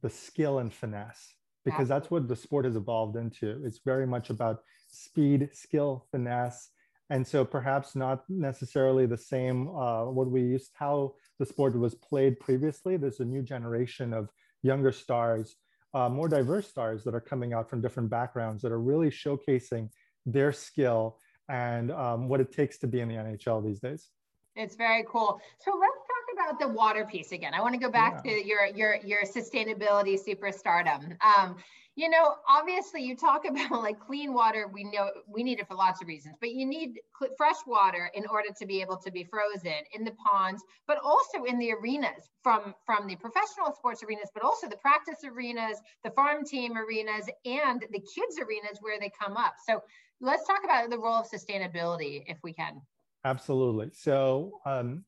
the 0.01 0.09
skill 0.09 0.59
and 0.59 0.73
finesse 0.73 1.35
because 1.63 1.91
Absolutely. 1.91 1.99
that's 1.99 2.11
what 2.11 2.27
the 2.27 2.35
sport 2.35 2.65
has 2.65 2.75
evolved 2.75 3.15
into. 3.15 3.61
It's 3.63 3.79
very 3.85 4.07
much 4.07 4.31
about 4.31 4.61
speed 4.89 5.49
skill 5.53 6.07
finesse 6.11 6.69
and 7.11 7.25
so 7.25 7.45
perhaps 7.45 7.95
not 7.95 8.23
necessarily 8.29 9.05
the 9.05 9.17
same 9.17 9.67
uh, 9.69 10.05
what 10.05 10.29
we 10.35 10.41
used 10.41 10.71
how 10.73 11.13
the 11.37 11.45
sport 11.45 11.77
was 11.77 11.93
played 11.95 12.39
previously. 12.39 12.97
There's 12.97 13.19
a 13.19 13.25
new 13.25 13.43
generation 13.43 14.13
of 14.13 14.29
younger 14.63 14.91
stars 14.91 15.57
uh, 15.93 16.09
more 16.09 16.27
diverse 16.27 16.67
stars 16.67 17.03
that 17.03 17.13
are 17.13 17.21
coming 17.21 17.53
out 17.53 17.69
from 17.69 17.81
different 17.81 18.09
backgrounds 18.09 18.61
that 18.61 18.71
are 18.71 18.79
really 18.79 19.09
showcasing 19.09 19.89
their 20.25 20.51
skill 20.51 21.17
and 21.49 21.91
um, 21.91 22.27
what 22.29 22.39
it 22.39 22.51
takes 22.51 22.77
to 22.77 22.87
be 22.87 23.01
in 23.01 23.09
the 23.09 23.15
nhl 23.15 23.63
these 23.63 23.79
days. 23.79 24.09
It's 24.55 24.75
very 24.75 25.05
cool. 25.07 25.39
So 25.59 25.71
let's 25.79 25.97
talk 25.97 26.47
about 26.47 26.59
the 26.59 26.67
water 26.67 27.05
piece 27.05 27.31
again. 27.31 27.53
I 27.53 27.61
want 27.61 27.73
to 27.73 27.79
go 27.79 27.89
back 27.89 28.21
yeah. 28.23 28.31
to 28.31 28.47
your 28.47 28.65
your 28.65 28.95
your 29.03 29.23
sustainability 29.23 30.19
superstardom. 30.19 31.17
Um, 31.21 31.55
You 31.95 32.09
know, 32.09 32.35
obviously, 32.47 33.03
you 33.03 33.15
talk 33.15 33.45
about 33.49 33.71
like 33.81 33.99
clean 33.99 34.33
water. 34.33 34.69
We 34.71 34.85
know 34.85 35.11
we 35.27 35.43
need 35.43 35.59
it 35.59 35.67
for 35.67 35.75
lots 35.75 36.01
of 36.01 36.07
reasons, 36.07 36.35
but 36.39 36.51
you 36.51 36.65
need 36.65 36.99
fresh 37.37 37.57
water 37.67 38.09
in 38.13 38.25
order 38.27 38.49
to 38.57 38.65
be 38.65 38.81
able 38.81 38.97
to 38.97 39.11
be 39.11 39.23
frozen 39.25 39.83
in 39.93 40.03
the 40.03 40.11
ponds, 40.11 40.63
but 40.87 40.99
also 41.03 41.43
in 41.43 41.59
the 41.59 41.73
arenas 41.73 42.29
from 42.43 42.73
from 42.85 43.07
the 43.07 43.15
professional 43.17 43.73
sports 43.73 44.03
arenas, 44.03 44.29
but 44.33 44.43
also 44.43 44.67
the 44.67 44.77
practice 44.77 45.19
arenas, 45.25 45.77
the 46.03 46.11
farm 46.11 46.45
team 46.45 46.77
arenas, 46.77 47.29
and 47.45 47.81
the 47.91 47.99
kids 47.99 48.39
arenas 48.39 48.79
where 48.79 48.99
they 48.99 49.11
come 49.21 49.35
up. 49.35 49.55
So 49.67 49.83
let's 50.21 50.45
talk 50.47 50.63
about 50.63 50.89
the 50.89 50.97
role 50.97 51.19
of 51.19 51.29
sustainability, 51.29 52.23
if 52.27 52.37
we 52.43 52.53
can. 52.53 52.81
Absolutely. 53.25 53.89
So 53.93 54.59
um, 54.65 55.03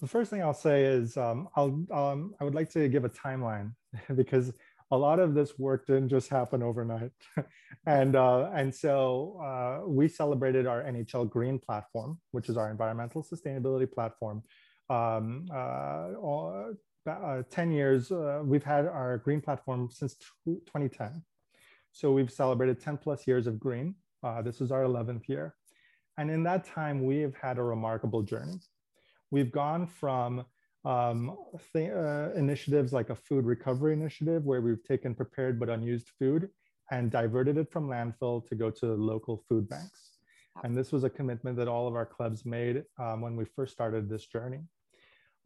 the 0.00 0.06
first 0.06 0.30
thing 0.30 0.42
I'll 0.42 0.54
say 0.54 0.84
is 0.84 1.16
um, 1.16 1.48
I'll 1.56 1.84
um, 1.90 2.34
I 2.40 2.44
would 2.44 2.54
like 2.54 2.70
to 2.70 2.88
give 2.88 3.04
a 3.04 3.08
timeline 3.08 3.72
because 4.14 4.52
a 4.90 4.96
lot 4.96 5.18
of 5.18 5.34
this 5.34 5.58
work 5.58 5.86
didn't 5.86 6.08
just 6.08 6.28
happen 6.28 6.62
overnight. 6.62 7.10
and, 7.86 8.14
uh, 8.14 8.50
and 8.54 8.74
so 8.74 9.40
uh, 9.42 9.86
we 9.86 10.08
celebrated 10.08 10.66
our 10.66 10.82
NHL 10.82 11.28
Green 11.28 11.58
platform, 11.58 12.20
which 12.30 12.48
is 12.48 12.56
our 12.56 12.70
environmental 12.70 13.24
sustainability 13.24 13.90
platform. 13.90 14.42
Um, 14.88 15.46
uh, 15.52 16.14
all, 16.20 16.74
uh, 17.10 17.42
10 17.50 17.72
years, 17.72 18.12
uh, 18.12 18.42
we've 18.44 18.64
had 18.64 18.86
our 18.86 19.18
green 19.18 19.40
platform 19.40 19.88
since 19.90 20.16
2010. 20.44 21.22
So 21.92 22.12
we've 22.12 22.30
celebrated 22.30 22.80
10 22.80 22.98
plus 22.98 23.26
years 23.26 23.46
of 23.46 23.58
green. 23.58 23.94
This 24.42 24.60
is 24.60 24.72
our 24.72 24.82
11th 24.82 25.28
year. 25.28 25.54
And 26.18 26.30
in 26.30 26.42
that 26.44 26.64
time, 26.64 27.04
we 27.04 27.18
have 27.18 27.34
had 27.36 27.58
a 27.58 27.62
remarkable 27.62 28.22
journey. 28.22 28.58
We've 29.30 29.52
gone 29.52 29.86
from 29.86 30.44
um, 30.86 31.36
th- 31.72 31.90
uh, 31.90 32.28
initiatives 32.36 32.92
like 32.92 33.10
a 33.10 33.16
food 33.16 33.44
recovery 33.44 33.92
initiative 33.92 34.44
where 34.44 34.60
we've 34.60 34.84
taken 34.84 35.14
prepared 35.14 35.58
but 35.58 35.68
unused 35.68 36.10
food 36.18 36.48
and 36.92 37.10
diverted 37.10 37.58
it 37.58 37.70
from 37.72 37.88
landfill 37.88 38.46
to 38.48 38.54
go 38.54 38.70
to 38.70 38.94
local 38.94 39.42
food 39.48 39.68
banks. 39.68 40.12
And 40.62 40.76
this 40.76 40.92
was 40.92 41.02
a 41.02 41.10
commitment 41.10 41.56
that 41.58 41.68
all 41.68 41.88
of 41.88 41.96
our 41.96 42.06
clubs 42.06 42.46
made 42.46 42.84
um, 42.98 43.20
when 43.20 43.36
we 43.36 43.44
first 43.44 43.72
started 43.72 44.08
this 44.08 44.26
journey, 44.26 44.60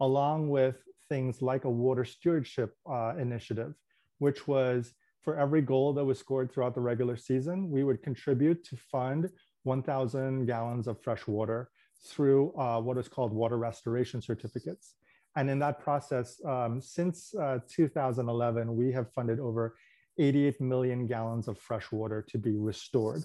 along 0.01 0.51
with 0.51 0.77
things 1.09 1.41
like 1.41 1.65
a 1.65 1.71
water 1.71 2.05
stewardship 2.05 2.75
uh, 2.89 3.15
initiative, 3.19 3.73
which 4.19 4.47
was 4.47 4.93
for 5.23 5.39
every 5.39 5.63
goal 5.63 5.95
that 5.95 6.05
was 6.05 6.19
scored 6.19 6.53
throughout 6.53 6.75
the 6.75 6.81
regular 6.81 7.17
season, 7.17 7.71
we 7.71 7.83
would 7.83 8.03
contribute 8.03 8.63
to 8.65 8.77
fund 8.77 9.31
1,000 9.65 10.47
gallons 10.47 10.87
of 10.87 11.03
fresh 11.03 11.27
water 11.27 11.71
through 12.07 12.53
uh, 12.59 12.81
what 12.81 12.99
is 12.99 13.09
called 13.09 13.33
water 13.33 13.59
restoration 13.59 14.23
certificates. 14.23 14.95
And 15.37 15.49
in 15.49 15.59
that 15.61 15.81
process, 15.81 16.41
um, 16.45 16.81
since 16.81 17.35
uh, 17.35 17.59
2011, 17.69 18.75
we 18.75 18.93
have 18.93 19.13
funded 19.13 19.39
over 19.39 19.77
88 20.19 20.61
million 20.61 21.07
gallons 21.07 21.49
of 21.49 21.59
fresh 21.59 21.91
water 21.93 22.25
to 22.29 22.39
be 22.39 22.57
restored 22.57 23.25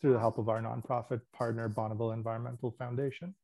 through 0.00 0.12
the 0.12 0.18
help 0.18 0.38
of 0.38 0.48
our 0.48 0.60
nonprofit 0.60 1.20
partner, 1.32 1.68
Bonneville 1.68 2.12
Environmental 2.12 2.70
Foundation. 2.72 3.34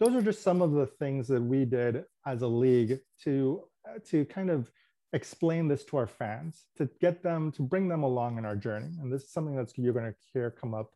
Those 0.00 0.14
are 0.14 0.22
just 0.22 0.42
some 0.42 0.62
of 0.62 0.72
the 0.72 0.86
things 0.86 1.28
that 1.28 1.42
we 1.42 1.64
did 1.64 2.04
as 2.26 2.42
a 2.42 2.46
league 2.46 2.98
to, 3.24 3.62
to 4.06 4.24
kind 4.24 4.50
of 4.50 4.70
explain 5.12 5.68
this 5.68 5.84
to 5.84 5.98
our 5.98 6.06
fans, 6.06 6.64
to 6.78 6.88
get 7.00 7.22
them, 7.22 7.52
to 7.52 7.62
bring 7.62 7.86
them 7.86 8.02
along 8.02 8.38
in 8.38 8.46
our 8.46 8.56
journey. 8.56 8.90
And 9.00 9.12
this 9.12 9.24
is 9.24 9.32
something 9.32 9.54
that's 9.54 9.76
you're 9.76 9.92
going 9.92 10.10
to 10.10 10.18
hear 10.32 10.50
come 10.50 10.72
up 10.74 10.90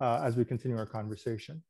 uh, 0.00 0.22
as 0.24 0.36
we 0.36 0.44
continue 0.44 0.78
our 0.78 0.86
conversation 0.86 1.62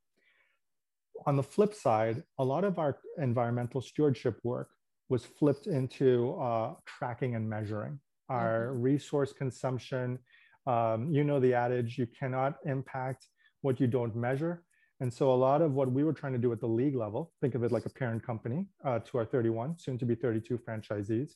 on 1.27 1.37
the 1.37 1.43
flip 1.43 1.75
side, 1.75 2.23
a 2.39 2.45
lot 2.45 2.65
of 2.65 2.79
our 2.79 2.99
environmental 3.19 3.81
stewardship 3.81 4.39
work 4.43 4.71
was 5.09 5.25
flipped 5.25 5.67
into 5.67 6.35
uh, 6.35 6.75
tracking 6.87 7.35
and 7.35 7.49
measuring 7.49 7.99
our 8.29 8.69
mm-hmm. 8.69 8.83
resource 8.83 9.33
consumption. 9.33 10.19
Um, 10.67 11.11
you 11.11 11.25
know 11.25 11.41
the 11.41 11.55
adage, 11.55 11.97
you 11.99 12.07
cannot 12.07 12.57
impact 12.67 13.27
what 13.63 13.81
you 13.81 13.87
don't 13.87 14.15
measure. 14.15 14.63
And 15.01 15.13
so 15.13 15.33
a 15.33 15.35
lot 15.35 15.63
of 15.63 15.73
what 15.73 15.91
we 15.91 16.03
were 16.05 16.13
trying 16.13 16.33
to 16.33 16.39
do 16.39 16.53
at 16.53 16.61
the 16.61 16.67
league 16.67 16.97
level, 16.97 17.33
think 17.41 17.55
of 17.55 17.63
it 17.63 17.73
like 17.73 17.87
a 17.87 17.91
parent 17.91 18.25
company 18.25 18.67
uh, 18.85 18.99
to 19.01 19.19
our 19.19 19.25
31, 19.25 19.79
soon 19.79 19.97
to 19.99 20.05
be 20.05 20.15
32 20.15 20.59
franchisees, 20.59 21.33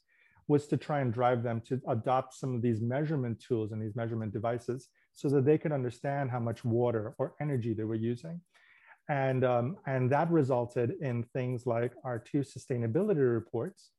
was 0.49 0.67
to 0.67 0.77
try 0.77 1.01
and 1.01 1.13
drive 1.13 1.43
them 1.43 1.63
to 1.69 1.81
adopt 1.89 2.35
some 2.35 2.55
of 2.55 2.63
these 2.63 2.81
measurement 2.81 3.41
tools 3.41 3.71
and 3.73 3.81
these 3.81 3.95
measurement 3.95 4.33
devices 4.33 4.89
so 5.15 5.29
that 5.29 5.45
they 5.45 5.57
could 5.57 5.73
understand 5.73 6.31
how 6.31 6.41
much 6.41 6.65
water 6.65 7.15
or 7.19 7.35
energy 7.41 7.73
they 7.73 7.85
were 7.85 7.95
using. 7.95 8.41
And, 9.13 9.45
um, 9.45 9.77
and 9.85 10.11
that 10.11 10.31
resulted 10.31 10.95
in 11.03 11.23
things 11.35 11.67
like 11.67 11.93
our 12.03 12.19
two 12.19 12.39
sustainability 12.39 13.31
reports, 13.31 13.91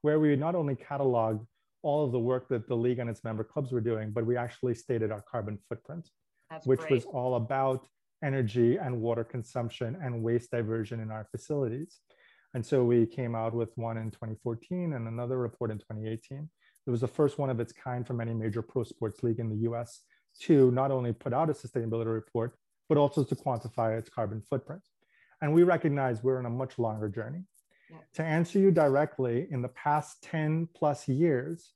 where 0.00 0.18
we 0.18 0.34
not 0.34 0.54
only 0.54 0.76
cataloged 0.76 1.46
all 1.82 2.06
of 2.06 2.12
the 2.12 2.18
work 2.18 2.48
that 2.48 2.66
the 2.66 2.74
league 2.74 2.98
and 2.98 3.10
its 3.10 3.22
member 3.22 3.44
clubs 3.44 3.70
were 3.70 3.82
doing, 3.82 4.12
but 4.12 4.24
we 4.24 4.34
actually 4.34 4.74
stated 4.74 5.12
our 5.12 5.20
carbon 5.30 5.58
footprint, 5.68 6.08
That's 6.48 6.66
which 6.66 6.80
great. 6.80 6.90
was 6.92 7.04
all 7.04 7.34
about 7.34 7.86
energy 8.24 8.78
and 8.78 8.98
water 9.02 9.24
consumption 9.24 9.98
and 10.02 10.22
waste 10.22 10.50
diversion 10.52 11.00
in 11.00 11.10
our 11.10 11.28
facilities. 11.30 11.98
And 12.54 12.64
so 12.64 12.82
we 12.82 13.04
came 13.04 13.34
out 13.34 13.52
with 13.52 13.72
one 13.74 13.98
in 13.98 14.10
2014 14.10 14.94
and 14.94 15.06
another 15.06 15.36
report 15.36 15.70
in 15.70 15.80
2018. 15.80 16.48
It 16.86 16.90
was 16.90 17.02
the 17.02 17.08
first 17.08 17.38
one 17.38 17.50
of 17.50 17.60
its 17.60 17.74
kind 17.74 18.06
from 18.06 18.22
any 18.22 18.32
major 18.32 18.62
pro 18.62 18.84
sports 18.84 19.22
league 19.22 19.38
in 19.38 19.50
the 19.50 19.70
US 19.70 20.00
to 20.44 20.70
not 20.70 20.90
only 20.90 21.12
put 21.12 21.34
out 21.34 21.50
a 21.50 21.52
sustainability 21.52 22.14
report, 22.14 22.56
but 22.88 22.98
also 22.98 23.24
to 23.24 23.34
quantify 23.34 23.98
its 23.98 24.08
carbon 24.08 24.40
footprint. 24.40 24.82
And 25.40 25.52
we 25.52 25.62
recognize 25.62 26.22
we're 26.22 26.38
in 26.38 26.46
a 26.46 26.50
much 26.50 26.78
longer 26.78 27.08
journey. 27.08 27.44
Yeah. 27.90 27.98
To 28.14 28.22
answer 28.22 28.58
you 28.58 28.70
directly, 28.70 29.48
in 29.50 29.60
the 29.60 29.68
past 29.68 30.22
10 30.22 30.68
plus 30.74 31.08
years, 31.08 31.72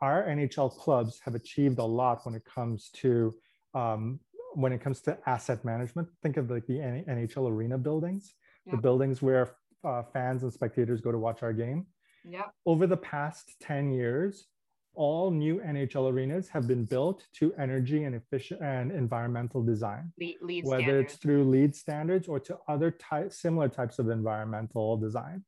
our 0.00 0.24
NHL 0.24 0.76
clubs 0.76 1.20
have 1.24 1.34
achieved 1.34 1.78
a 1.78 1.84
lot 1.84 2.24
when 2.24 2.34
it 2.34 2.44
comes 2.44 2.90
to 2.94 3.32
um, 3.74 4.20
when 4.54 4.72
it 4.72 4.82
comes 4.82 5.00
to 5.02 5.16
asset 5.26 5.64
management. 5.64 6.08
Think 6.22 6.36
of 6.36 6.50
like 6.50 6.66
the 6.66 6.74
NHL 6.74 7.48
arena 7.48 7.78
buildings, 7.78 8.34
yeah. 8.66 8.72
the 8.72 8.82
buildings 8.82 9.22
where 9.22 9.54
uh, 9.84 10.02
fans 10.12 10.42
and 10.42 10.52
spectators 10.52 11.00
go 11.00 11.12
to 11.12 11.18
watch 11.18 11.42
our 11.42 11.52
game. 11.52 11.86
Yeah. 12.24 12.44
Over 12.66 12.86
the 12.86 12.96
past 12.96 13.54
10 13.60 13.92
years, 13.92 14.46
all 14.94 15.30
new 15.30 15.60
NHL 15.60 16.10
arenas 16.10 16.48
have 16.48 16.66
been 16.66 16.84
built 16.84 17.24
to 17.34 17.52
energy 17.54 18.04
and 18.04 18.14
efficient 18.14 18.60
and 18.60 18.92
environmental 18.92 19.62
design, 19.62 20.12
LEED, 20.18 20.36
LEED 20.42 20.64
whether 20.64 20.82
standards. 20.82 21.12
it's 21.12 21.22
through 21.22 21.44
LEED 21.44 21.74
standards 21.74 22.28
or 22.28 22.38
to 22.40 22.58
other 22.68 22.90
type, 22.90 23.32
similar 23.32 23.68
types 23.68 23.98
of 23.98 24.08
environmental 24.08 24.96
design. 24.96 25.44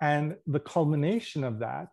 And 0.00 0.36
the 0.46 0.60
culmination 0.60 1.44
of 1.44 1.58
that 1.58 1.88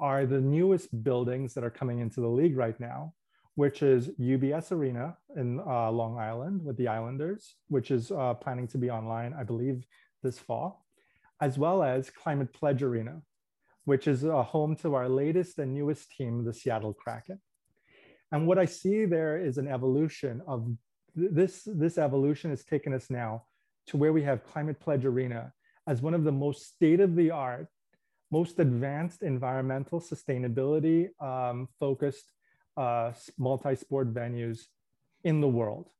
are 0.00 0.26
the 0.26 0.40
newest 0.40 1.04
buildings 1.04 1.54
that 1.54 1.64
are 1.64 1.70
coming 1.70 2.00
into 2.00 2.20
the 2.20 2.28
league 2.28 2.56
right 2.56 2.78
now, 2.80 3.14
which 3.54 3.82
is 3.82 4.08
UBS 4.20 4.72
Arena 4.72 5.16
in 5.36 5.60
uh, 5.60 5.90
Long 5.90 6.18
Island 6.18 6.64
with 6.64 6.76
the 6.76 6.88
Islanders, 6.88 7.54
which 7.68 7.90
is 7.90 8.10
uh, 8.10 8.34
planning 8.34 8.66
to 8.68 8.78
be 8.78 8.90
online, 8.90 9.34
I 9.34 9.44
believe, 9.44 9.84
this 10.22 10.38
fall, 10.38 10.84
as 11.40 11.58
well 11.58 11.82
as 11.82 12.10
Climate 12.10 12.52
Pledge 12.52 12.82
Arena, 12.82 13.22
which 13.84 14.08
is 14.08 14.24
a 14.24 14.42
home 14.42 14.76
to 14.76 14.94
our 14.94 15.08
latest 15.08 15.58
and 15.58 15.74
newest 15.74 16.10
team, 16.10 16.44
the 16.44 16.52
Seattle 16.52 16.94
Kraken. 16.94 17.40
And 18.32 18.46
what 18.46 18.58
I 18.58 18.64
see 18.64 19.04
there 19.04 19.38
is 19.38 19.58
an 19.58 19.68
evolution 19.68 20.42
of 20.46 20.66
this, 21.14 21.62
this 21.66 21.98
evolution 21.98 22.50
has 22.50 22.64
taken 22.64 22.92
us 22.92 23.10
now 23.10 23.44
to 23.88 23.96
where 23.96 24.12
we 24.12 24.22
have 24.22 24.44
Climate 24.44 24.80
Pledge 24.80 25.04
Arena 25.04 25.52
as 25.86 26.00
one 26.00 26.14
of 26.14 26.24
the 26.24 26.32
most 26.32 26.66
state-of-the-art, 26.74 27.68
most 28.30 28.58
advanced 28.58 29.22
environmental 29.22 30.00
sustainability 30.00 31.08
um, 31.22 31.68
focused 31.78 32.32
uh, 32.76 33.12
multi-sport 33.38 34.12
venues 34.12 34.62
in 35.22 35.40
the 35.40 35.48
world. 35.48 35.90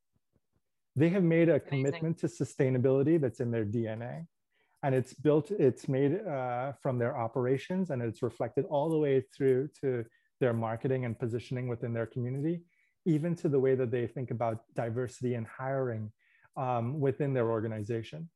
They 0.97 1.11
have 1.11 1.23
made 1.23 1.49
a 1.49 1.57
Amazing. 1.57 1.69
commitment 1.69 2.19
to 2.19 2.27
sustainability 2.29 3.21
that's 3.21 3.41
in 3.41 3.51
their 3.51 3.65
DNA 3.65 4.27
and 4.85 4.95
it's 4.95 5.15
built 5.15 5.51
it's 5.51 5.89
made 5.89 6.21
uh, 6.27 6.73
from 6.83 6.99
their 6.99 7.17
operations 7.17 7.91
and 7.91 8.03
it's 8.03 8.23
reflected 8.23 8.67
all 8.67 8.91
the 8.91 8.99
way 8.99 9.25
through 9.35 9.69
to 9.81 10.05
their 10.41 10.53
marketing 10.53 11.07
and 11.07 11.19
positioning 11.19 11.67
within 11.69 11.93
their 11.95 12.07
community 12.07 12.61
even 13.07 13.35
to 13.35 13.49
the 13.49 13.59
way 13.59 13.75
that 13.75 13.91
they 13.91 14.07
think 14.07 14.31
about 14.31 14.61
diversity 14.75 15.35
and 15.35 15.47
hiring 15.47 16.11
um, 16.57 16.99
within 17.01 17.35
their 17.35 17.51
organization. 17.51 18.31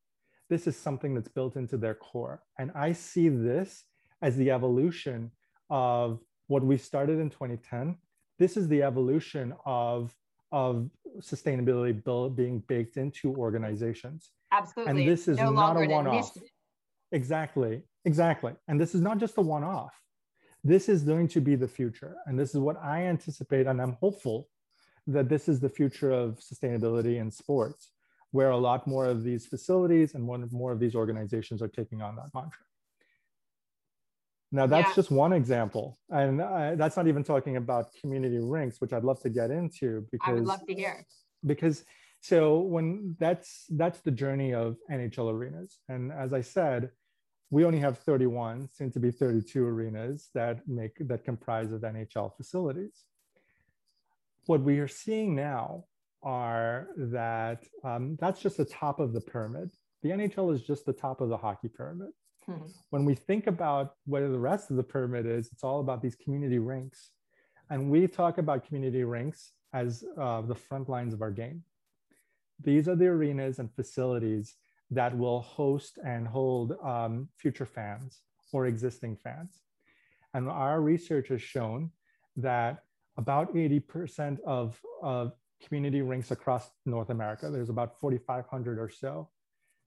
This 0.50 0.66
is 0.66 0.76
something 0.76 1.14
that's 1.14 1.28
built 1.28 1.56
into 1.56 1.76
their 1.76 1.94
core 1.94 2.42
and 2.58 2.72
i 2.74 2.92
see 2.92 3.28
this 3.28 3.84
as 4.22 4.34
the 4.36 4.50
evolution 4.50 5.30
of 5.68 6.18
what 6.46 6.64
we 6.64 6.78
started 6.78 7.18
in 7.20 7.28
2010 7.28 7.96
this 8.38 8.56
is 8.56 8.66
the 8.68 8.82
evolution 8.82 9.52
of 9.66 10.14
of 10.50 10.88
sustainability 11.20 12.02
build, 12.02 12.34
being 12.34 12.60
baked 12.68 12.96
into 12.96 13.34
organizations 13.36 14.30
Absolutely. 14.52 15.02
And 15.02 15.10
this 15.10 15.28
is 15.28 15.36
no 15.38 15.50
not 15.50 15.76
a 15.76 15.86
one 15.88 16.06
off. 16.06 16.36
Exactly. 17.12 17.82
Exactly. 18.04 18.54
And 18.68 18.80
this 18.80 18.94
is 18.94 19.00
not 19.00 19.18
just 19.18 19.36
a 19.38 19.40
one 19.42 19.64
off. 19.64 19.94
This 20.64 20.88
is 20.88 21.02
going 21.02 21.28
to 21.28 21.40
be 21.40 21.54
the 21.54 21.68
future. 21.68 22.16
And 22.26 22.38
this 22.38 22.50
is 22.54 22.60
what 22.60 22.76
I 22.82 23.02
anticipate. 23.04 23.66
And 23.66 23.80
I'm 23.80 23.96
hopeful 24.00 24.48
that 25.06 25.28
this 25.28 25.48
is 25.48 25.60
the 25.60 25.68
future 25.68 26.10
of 26.10 26.38
sustainability 26.38 27.16
in 27.20 27.30
sports, 27.30 27.92
where 28.30 28.50
a 28.50 28.56
lot 28.56 28.86
more 28.86 29.06
of 29.06 29.22
these 29.22 29.46
facilities 29.46 30.14
and 30.14 30.26
one 30.26 30.46
more 30.52 30.72
of 30.72 30.80
these 30.80 30.94
organizations 30.94 31.62
are 31.62 31.68
taking 31.68 32.02
on 32.02 32.16
that 32.16 32.28
mantra. 32.34 32.64
Now 34.50 34.66
that's 34.66 34.88
Yeah. 34.90 34.94
just 34.94 35.10
one 35.10 35.32
example, 35.34 35.98
and 36.08 36.40
uh, 36.40 36.74
that's 36.74 36.96
not 36.96 37.06
even 37.06 37.22
talking 37.22 37.56
about 37.58 37.92
community 38.00 38.38
rinks, 38.38 38.80
which 38.80 38.94
I'd 38.94 39.04
love 39.04 39.20
to 39.20 39.28
get 39.28 39.50
into 39.50 40.06
because 40.10 40.28
I 40.30 40.32
would 40.32 40.46
love 40.46 40.64
to 40.66 40.74
hear. 40.74 41.06
because 41.44 41.84
so 42.20 42.60
when 42.60 43.16
that's 43.18 43.66
that's 43.70 44.00
the 44.00 44.10
journey 44.10 44.52
of 44.54 44.76
NHL 44.90 45.32
arenas, 45.32 45.78
and 45.88 46.12
as 46.12 46.32
I 46.32 46.40
said, 46.40 46.90
we 47.50 47.64
only 47.64 47.78
have 47.78 47.98
31, 47.98 48.68
soon 48.68 48.90
to 48.92 49.00
be 49.00 49.10
32 49.10 49.64
arenas 49.64 50.28
that 50.34 50.66
make 50.68 50.92
that 51.00 51.24
comprise 51.24 51.72
of 51.72 51.80
NHL 51.82 52.36
facilities. 52.36 53.04
What 54.46 54.62
we 54.62 54.78
are 54.80 54.88
seeing 54.88 55.34
now 55.34 55.84
are 56.22 56.88
that 56.96 57.64
um, 57.84 58.16
that's 58.20 58.40
just 58.40 58.56
the 58.56 58.64
top 58.64 59.00
of 59.00 59.12
the 59.12 59.20
pyramid. 59.20 59.70
The 60.02 60.10
NHL 60.10 60.54
is 60.54 60.62
just 60.62 60.84
the 60.84 60.92
top 60.92 61.20
of 61.20 61.28
the 61.28 61.36
hockey 61.36 61.68
pyramid 61.68 62.10
Hmm. 62.48 62.64
when 62.88 63.04
we 63.04 63.14
think 63.14 63.46
about 63.46 63.94
what 64.06 64.20
the 64.20 64.38
rest 64.38 64.70
of 64.70 64.76
the 64.76 64.82
pyramid 64.82 65.26
is, 65.26 65.50
it's 65.52 65.62
all 65.62 65.80
about 65.80 66.00
these 66.00 66.16
community 66.16 66.58
rinks. 66.58 67.10
And 67.68 67.90
we 67.90 68.06
talk 68.06 68.38
about 68.38 68.64
community 68.64 69.04
rinks 69.04 69.52
as 69.74 70.02
uh, 70.18 70.40
the 70.40 70.54
front 70.54 70.88
lines 70.88 71.12
of 71.12 71.20
our 71.20 71.30
game. 71.30 71.62
These 72.62 72.88
are 72.88 72.96
the 72.96 73.06
arenas 73.06 73.58
and 73.58 73.72
facilities 73.74 74.56
that 74.90 75.16
will 75.16 75.40
host 75.40 75.98
and 76.04 76.26
hold 76.26 76.72
um, 76.82 77.28
future 77.36 77.66
fans 77.66 78.22
or 78.52 78.66
existing 78.66 79.16
fans. 79.16 79.62
And 80.34 80.48
our 80.48 80.80
research 80.80 81.28
has 81.28 81.42
shown 81.42 81.90
that 82.36 82.84
about 83.16 83.54
80% 83.54 84.38
of, 84.46 84.80
of 85.02 85.32
community 85.66 86.02
rinks 86.02 86.30
across 86.30 86.70
North 86.86 87.10
America, 87.10 87.50
there's 87.50 87.70
about 87.70 87.98
4,500 88.00 88.78
or 88.78 88.88
so, 88.88 89.28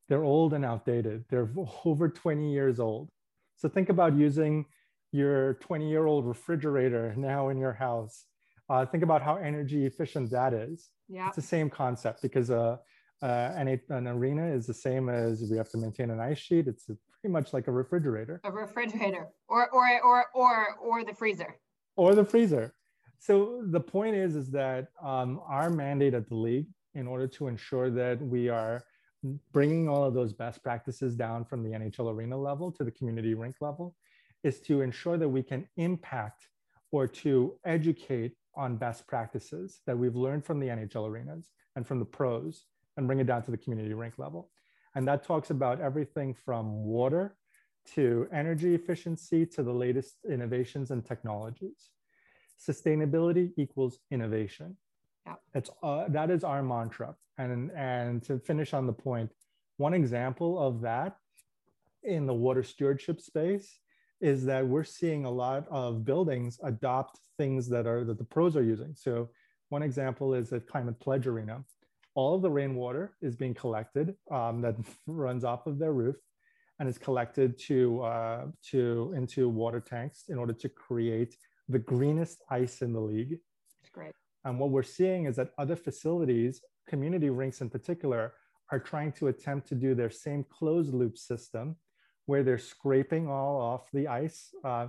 they're 0.10 0.24
old 0.24 0.54
and 0.54 0.66
outdated. 0.66 1.24
They're 1.30 1.50
over 1.86 2.10
20 2.10 2.52
years 2.52 2.80
old. 2.80 3.10
So 3.56 3.70
think 3.70 3.90
about 3.90 4.16
using 4.16 4.66
your 5.14 5.54
20 5.56 5.90
year 5.90 6.06
old 6.06 6.26
refrigerator 6.26 7.14
now 7.18 7.50
in 7.50 7.58
your 7.58 7.74
house. 7.74 8.26
Uh, 8.72 8.86
think 8.86 9.04
about 9.04 9.22
how 9.22 9.36
energy 9.36 9.86
efficient 9.86 10.32
that 10.32 10.54
is. 10.54 10.92
Yeah. 11.10 11.28
It's 11.28 11.36
the 11.36 11.42
same 11.42 11.70
concept 11.70 12.22
because 12.22 12.50
uh, 12.50 12.78
uh, 13.22 13.26
an, 13.26 13.68
an 13.90 14.08
arena 14.08 14.48
is 14.48 14.66
the 14.66 14.74
same 14.74 15.10
as 15.10 15.44
we 15.52 15.58
have 15.58 15.70
to 15.72 15.78
maintain 15.78 16.10
an 16.10 16.22
ice 16.22 16.40
sheet. 16.40 16.68
It's 16.68 16.86
pretty 16.86 17.34
much 17.34 17.52
like 17.52 17.68
a 17.68 17.72
refrigerator 17.72 18.40
A 18.46 18.52
refrigerator 18.52 19.28
or 19.50 19.70
or 19.72 19.86
or 20.02 20.26
or 20.34 20.76
or 20.76 21.04
the 21.04 21.14
freezer. 21.14 21.60
or 21.98 22.16
the 22.16 22.24
freezer. 22.24 22.74
So 23.20 23.62
the 23.66 23.82
point 23.82 24.16
is, 24.16 24.38
is 24.38 24.50
that 24.52 24.88
um, 25.04 25.42
our 25.48 25.70
mandate 25.70 26.14
at 26.14 26.30
the 26.30 26.36
league, 26.36 26.68
in 26.96 27.08
order 27.08 27.28
to 27.28 27.50
ensure 27.50 27.90
that 27.90 28.22
we 28.22 28.48
are 28.48 28.86
bringing 29.52 29.90
all 29.90 30.06
of 30.06 30.14
those 30.14 30.32
best 30.32 30.64
practices 30.64 31.14
down 31.14 31.44
from 31.44 31.62
the 31.62 31.72
NHL 31.72 32.10
arena 32.16 32.38
level 32.38 32.72
to 32.72 32.86
the 32.86 32.92
community 32.92 33.34
rink 33.34 33.56
level, 33.60 33.96
is 34.46 34.62
to 34.62 34.80
ensure 34.80 35.18
that 35.18 35.28
we 35.28 35.44
can 35.44 35.68
impact 35.76 36.48
or 36.94 37.06
to 37.06 37.60
educate 37.66 38.34
on 38.56 38.78
best 38.78 39.08
practices 39.08 39.82
that 39.86 39.98
we've 39.98 40.16
learned 40.16 40.46
from 40.46 40.60
the 40.60 40.68
NHL 40.68 41.08
arenas 41.08 41.50
and 41.76 41.88
from 41.88 42.00
the 42.00 42.06
pros 42.06 42.66
and 42.98 43.08
bring 43.08 43.20
it 43.20 43.28
down 43.28 43.44
to 43.44 43.52
the 43.52 43.58
community 43.58 43.94
rink 43.94 44.18
level. 44.18 44.50
And 44.96 45.08
that 45.08 45.24
talks 45.24 45.50
about 45.50 45.80
everything 45.80 46.34
from 46.34 46.84
water 46.84 47.36
to 47.96 48.28
energy 48.34 48.76
efficiency 48.76 49.46
to 49.46 49.64
the 49.64 49.72
latest 49.72 50.18
innovations 50.30 50.92
and 50.92 51.06
technologies. 51.06 51.90
Sustainability 52.60 53.52
equals 53.58 54.00
innovation. 54.12 54.78
Yeah. 55.26 55.36
It's 55.54 55.70
uh, 55.82 56.06
that 56.10 56.30
is 56.30 56.44
our 56.44 56.62
mantra. 56.62 57.16
And 57.38 57.72
and 57.72 58.22
to 58.24 58.40
finish 58.40 58.74
on 58.74 58.86
the 58.86 58.94
point, 58.94 59.32
one 59.78 59.94
example 59.94 60.60
of 60.60 60.82
that 60.82 61.16
in 62.04 62.26
the 62.26 62.34
water 62.34 62.64
stewardship 62.64 63.22
space 63.22 63.80
is 64.22 64.46
that 64.46 64.66
we're 64.66 64.84
seeing 64.84 65.26
a 65.26 65.32
lot 65.32 65.66
of 65.70 66.06
buildings 66.06 66.60
adopt 66.64 67.20
things 67.38 67.68
that 67.70 67.88
are 67.88 68.04
that 68.06 68.18
the 68.18 68.24
pros 68.24 68.56
are 68.56 68.64
using. 68.64 68.94
So 68.96 69.30
one 69.70 69.84
example 69.84 70.34
is 70.34 70.54
at 70.54 70.68
Climate 70.68 71.00
Pledge 71.00 71.28
Arena. 71.28 71.64
All 72.14 72.36
of 72.36 72.42
the 72.42 72.52
rainwater 72.52 73.16
is 73.22 73.36
being 73.36 73.54
collected 73.54 74.16
um, 74.30 74.62
that 74.62 74.76
runs 75.08 75.44
off 75.44 75.66
of 75.66 75.80
their 75.80 75.94
roof 75.94 76.16
and 76.80 76.88
is 76.88 76.98
collected 76.98 77.58
to, 77.60 78.02
uh, 78.02 78.46
to 78.72 79.14
into 79.16 79.50
water 79.50 79.80
tanks 79.80 80.26
in 80.30 80.38
order 80.38 80.54
to 80.54 80.70
create 80.70 81.36
the 81.70 81.80
greenest 81.80 82.44
ice 82.50 82.82
in 82.82 82.92
the 82.92 83.00
league. 83.00 83.38
It's 83.82 83.90
great. 83.92 84.14
And 84.46 84.60
what 84.60 84.72
we're 84.72 84.84
seeing 84.84 85.26
is 85.26 85.36
that 85.38 85.52
other 85.58 85.76
facilities, 85.76 86.62
community 86.88 87.30
rinks 87.30 87.62
in 87.62 87.70
particular, 87.70 88.34
are 88.72 88.80
trying 88.80 89.12
to 89.14 89.28
attempt 89.28 89.68
to 89.70 89.76
do 89.76 89.94
their 89.94 90.10
same 90.10 90.44
closed 90.50 90.94
loop 90.94 91.18
system 91.18 91.76
where 92.26 92.44
they're 92.44 92.58
scraping 92.58 93.28
all 93.28 93.60
off 93.60 93.90
the 93.94 94.08
ice, 94.08 94.54
uh, 94.64 94.88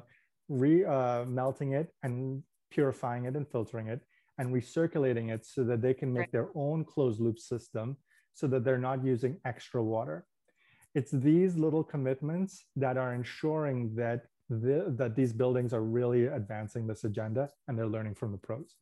re 0.49 0.85
uh, 0.85 1.25
melting 1.25 1.73
it 1.73 1.95
and 2.03 2.43
purifying 2.71 3.25
it 3.27 3.37
and 3.37 3.47
filtering 3.49 3.89
it 3.89 4.01
and 4.39 4.53
recirculating 4.53 5.31
it 5.31 5.45
so 5.45 5.63
that 5.65 5.83
they 5.83 5.95
can 5.95 6.13
make 6.13 6.21
Right. 6.23 6.33
their 6.33 6.49
own 6.55 6.85
closed 6.85 7.21
loop 7.21 7.39
system 7.39 7.97
so 8.35 8.47
that 8.47 8.65
they're 8.65 8.79
not 8.79 9.05
using 9.05 9.39
extra 9.45 9.83
water. 9.83 10.27
It's 10.95 11.11
these 11.11 11.57
little 11.57 11.85
commitments 11.85 12.65
that 12.77 12.97
are 12.97 13.15
ensuring 13.15 13.95
that 13.97 14.27
the, 14.49 14.93
that 14.99 15.17
these 15.17 15.33
buildings 15.33 15.73
are 15.73 15.83
really 15.83 16.27
advancing 16.27 16.87
this 16.87 17.05
agenda 17.05 17.51
and 17.67 17.79
they're 17.79 17.87
learning 17.87 18.15
from 18.15 18.33
the 18.33 18.39
pros. 18.39 18.77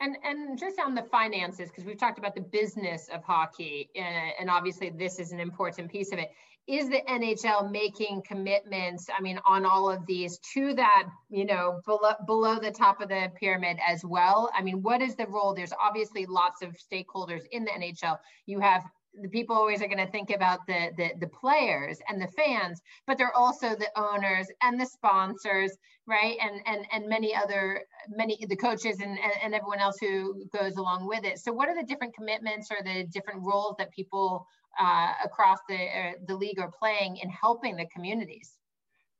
And 0.00 0.16
and 0.24 0.58
just 0.58 0.78
on 0.78 0.94
the 0.94 1.02
finances, 1.04 1.70
because 1.70 1.84
we've 1.84 1.98
talked 1.98 2.18
about 2.18 2.34
the 2.34 2.42
business 2.42 3.08
of 3.12 3.24
hockey, 3.24 3.88
uh, 3.96 4.00
and 4.40 4.50
obviously 4.50 4.90
this 4.90 5.18
is 5.18 5.32
an 5.32 5.40
important 5.40 5.90
piece 5.90 6.12
of 6.12 6.18
it. 6.18 6.30
Is 6.66 6.88
the 6.88 7.00
NHL 7.08 7.70
making 7.70 8.22
commitments? 8.26 9.08
I 9.16 9.22
mean, 9.22 9.38
on 9.46 9.64
all 9.64 9.88
of 9.88 10.04
these 10.04 10.38
to 10.54 10.74
that, 10.74 11.04
you 11.30 11.46
know, 11.46 11.80
below 11.86 12.12
below 12.26 12.58
the 12.58 12.72
top 12.72 13.00
of 13.00 13.08
the 13.08 13.32
pyramid 13.36 13.78
as 13.86 14.04
well. 14.04 14.50
I 14.54 14.62
mean, 14.62 14.82
what 14.82 15.00
is 15.00 15.14
the 15.14 15.26
role? 15.28 15.54
There's 15.54 15.72
obviously 15.80 16.26
lots 16.26 16.60
of 16.60 16.76
stakeholders 16.76 17.42
in 17.52 17.64
the 17.64 17.70
NHL. 17.70 18.18
You 18.46 18.60
have 18.60 18.82
the 19.22 19.28
people 19.28 19.56
always 19.56 19.82
are 19.82 19.88
going 19.88 20.04
to 20.04 20.10
think 20.10 20.30
about 20.30 20.66
the, 20.66 20.90
the 20.96 21.10
the 21.20 21.26
players 21.26 21.98
and 22.08 22.20
the 22.20 22.28
fans, 22.28 22.82
but 23.06 23.18
they're 23.18 23.34
also 23.34 23.70
the 23.70 23.88
owners 23.96 24.46
and 24.62 24.80
the 24.80 24.86
sponsors, 24.86 25.72
right? 26.06 26.36
And 26.42 26.60
and 26.66 26.86
and 26.92 27.08
many 27.08 27.34
other 27.34 27.82
many 28.08 28.44
the 28.48 28.56
coaches 28.56 29.00
and, 29.00 29.18
and, 29.42 29.54
everyone 29.54 29.78
else 29.78 29.96
who 30.00 30.44
goes 30.56 30.76
along 30.76 31.06
with 31.06 31.24
it. 31.24 31.38
So 31.38 31.52
what 31.52 31.68
are 31.68 31.74
the 31.74 31.86
different 31.86 32.14
commitments 32.14 32.68
or 32.70 32.78
the 32.84 33.04
different 33.04 33.42
roles 33.42 33.74
that 33.78 33.90
people 33.90 34.46
uh, 34.78 35.12
across 35.24 35.58
the 35.68 35.74
uh, 35.74 36.12
the 36.26 36.34
league 36.36 36.58
are 36.58 36.70
playing 36.70 37.18
in 37.18 37.30
helping 37.30 37.76
the 37.76 37.86
communities? 37.86 38.58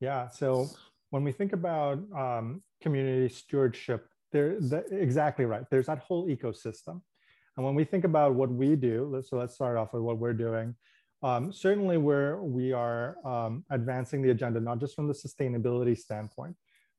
Yeah. 0.00 0.28
So 0.28 0.68
when 1.10 1.24
we 1.24 1.32
think 1.32 1.52
about 1.52 1.98
um, 2.14 2.62
community 2.82 3.32
stewardship, 3.32 4.08
there 4.32 4.60
the, 4.60 4.84
exactly 4.90 5.44
right. 5.44 5.64
There's 5.70 5.86
that 5.86 5.98
whole 5.98 6.28
ecosystem, 6.28 7.00
and 7.56 7.64
when 7.64 7.74
we 7.74 7.84
think 7.84 8.04
about 8.04 8.34
what 8.34 8.50
we 8.50 8.76
do, 8.76 9.22
so 9.26 9.38
let's 9.38 9.54
start 9.54 9.76
off 9.76 9.92
with 9.92 10.02
what 10.02 10.18
we're 10.18 10.34
doing. 10.34 10.74
Um, 11.22 11.52
certainly, 11.52 11.96
we're 11.96 12.42
we 12.42 12.72
are 12.72 13.16
um, 13.24 13.64
advancing 13.70 14.22
the 14.22 14.30
agenda 14.30 14.60
not 14.60 14.78
just 14.78 14.94
from 14.94 15.08
the 15.08 15.14
sustainability 15.14 15.96
standpoint, 15.96 16.54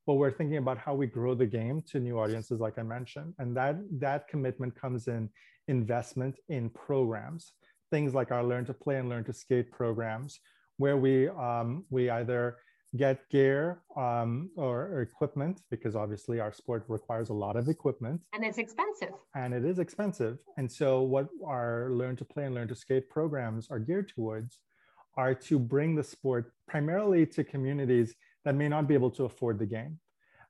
but 0.07 0.15
we're 0.15 0.31
thinking 0.31 0.57
about 0.57 0.77
how 0.77 0.95
we 0.95 1.05
grow 1.05 1.35
the 1.35 1.45
game 1.45 1.83
to 1.91 1.99
new 1.99 2.19
audiences, 2.19 2.59
like 2.59 2.79
I 2.79 2.83
mentioned, 2.83 3.35
and 3.37 3.55
that 3.55 3.77
that 3.99 4.27
commitment 4.27 4.73
comes 4.79 5.07
in 5.07 5.29
investment 5.67 6.39
in 6.49 6.69
programs, 6.69 7.53
things 7.91 8.15
like 8.15 8.31
our 8.31 8.43
Learn 8.43 8.65
to 8.65 8.73
Play 8.73 8.97
and 8.97 9.09
Learn 9.09 9.23
to 9.25 9.33
Skate 9.33 9.71
programs, 9.71 10.39
where 10.77 10.97
we 10.97 11.29
um, 11.29 11.85
we 11.89 12.09
either 12.09 12.57
get 12.95 13.29
gear 13.29 13.81
um, 13.97 14.49
or, 14.55 14.83
or 14.93 15.01
equipment 15.01 15.61
because 15.69 15.95
obviously 15.95 16.39
our 16.39 16.53
sport 16.53 16.85
requires 16.87 17.29
a 17.29 17.33
lot 17.33 17.57
of 17.57 17.67
equipment 17.67 18.21
And 18.33 18.45
it's 18.45 18.57
expensive. 18.57 19.13
and 19.35 19.53
it 19.53 19.65
is 19.65 19.79
expensive. 19.79 20.37
And 20.57 20.71
so, 20.71 21.01
what 21.01 21.27
our 21.45 21.89
Learn 21.91 22.15
to 22.17 22.25
Play 22.25 22.45
and 22.45 22.55
Learn 22.55 22.69
to 22.69 22.75
Skate 22.75 23.09
programs 23.09 23.69
are 23.69 23.79
geared 23.79 24.09
towards 24.15 24.59
are 25.17 25.33
to 25.33 25.59
bring 25.59 25.95
the 25.95 26.03
sport 26.03 26.53
primarily 26.67 27.25
to 27.25 27.43
communities 27.43 28.15
that 28.45 28.55
may 28.55 28.69
not 28.69 28.87
be 28.87 28.93
able 28.93 29.11
to 29.11 29.25
afford 29.25 29.59
the 29.59 29.65
game 29.65 29.99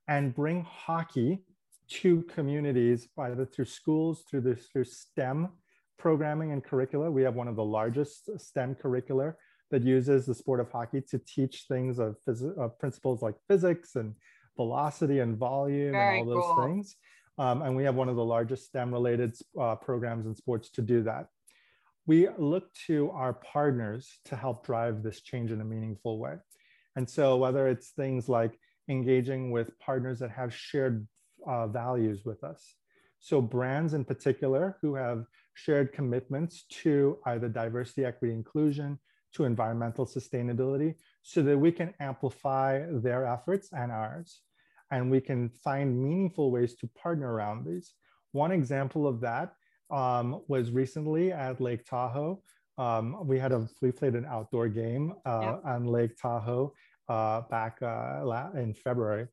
and 0.08 0.36
bring 0.36 0.64
hockey 0.64 1.42
to 1.90 2.22
communities 2.24 3.08
either 3.18 3.46
through 3.46 3.66
schools, 3.66 4.24
through 4.30 4.42
this 4.42 4.68
through 4.72 4.84
STEM 4.84 5.50
programming 5.98 6.52
and 6.52 6.64
curricula. 6.64 7.10
We 7.10 7.24
have 7.24 7.36
one 7.36 7.48
of 7.48 7.56
the 7.56 7.64
largest 7.64 8.30
STEM 8.40 8.76
curricula 8.76 9.34
that 9.72 9.84
uses 9.84 10.26
the 10.26 10.34
sport 10.34 10.60
of 10.60 10.72
hockey 10.72 11.02
to 11.10 11.20
teach 11.20 11.66
things 11.68 12.00
of, 12.00 12.16
phys- 12.28 12.58
of 12.58 12.78
principles 12.80 13.22
like 13.22 13.36
physics 13.48 13.96
and 13.96 14.14
velocity 14.56 15.20
and 15.20 15.38
volume 15.38 15.92
Very 15.92 16.20
and 16.20 16.30
all 16.30 16.36
those 16.36 16.44
cool. 16.46 16.64
things. 16.64 16.96
Um, 17.38 17.62
and 17.62 17.76
we 17.76 17.84
have 17.84 17.96
one 17.96 18.10
of 18.10 18.16
the 18.16 18.26
largest 18.26 18.66
STEM 18.66 18.92
related 18.92 19.36
uh, 19.60 19.76
programs 19.76 20.26
in 20.26 20.36
sports 20.36 20.70
to 20.72 20.82
do 20.82 21.04
that. 21.04 21.28
We 22.08 22.30
look 22.38 22.74
to 22.88 23.12
our 23.12 23.34
partners 23.34 24.20
to 24.26 24.36
help 24.36 24.66
drive 24.66 25.04
this 25.04 25.22
change 25.22 25.52
in 25.52 25.62
a 25.62 25.66
meaningful 25.66 26.20
way. 26.20 26.36
And 26.96 27.08
so, 27.08 27.38
whether 27.38 27.68
it's 27.68 27.90
things 27.90 28.28
like 28.28 28.58
engaging 28.90 29.52
with 29.52 29.78
partners 29.80 30.20
that 30.20 30.32
have 30.32 30.56
shared 30.56 31.06
uh, 31.46 31.68
values 31.68 32.22
with 32.26 32.44
us, 32.44 32.76
so 33.20 33.42
brands 33.42 33.94
in 33.94 34.06
particular 34.06 34.78
who 34.82 34.96
have 34.96 35.26
shared 35.54 35.92
commitments 35.92 36.66
to 36.70 37.18
either 37.26 37.50
diversity, 37.50 38.06
equity, 38.06 38.34
inclusion, 38.34 39.00
to 39.34 39.44
environmental 39.44 40.06
sustainability. 40.06 40.96
so 41.22 41.42
that 41.44 41.58
we 41.58 41.72
can 41.72 41.94
amplify 42.00 42.86
their 42.90 43.26
efforts 43.26 43.70
and 43.74 43.92
ours. 43.92 44.42
And 44.92 45.12
we 45.12 45.20
can 45.20 45.50
find 45.50 46.02
meaningful 46.02 46.52
ways 46.52 46.76
to 46.76 46.88
partner 46.88 47.34
around 47.34 47.66
these. 47.66 47.94
One 48.32 48.52
example 48.52 49.06
of 49.06 49.20
that 49.22 49.54
um, 49.90 50.42
was 50.48 50.72
recently 50.72 51.32
at 51.32 51.62
Lake 51.62 51.86
Tahoe. 51.86 52.42
Um, 52.78 53.28
we 53.28 53.40
had 53.40 53.52
a 53.52 53.68
we 53.82 53.92
played 53.92 54.16
an 54.16 54.26
outdoor 54.26 54.68
game 54.70 55.14
uh, 55.26 55.40
yeah. 55.42 55.72
on 55.74 55.86
Lake 55.86 56.16
Tahoe 56.22 56.74
uh, 57.10 57.42
back 57.42 57.82
uh, 57.82 58.50
in 58.56 58.74
February, 58.74 59.28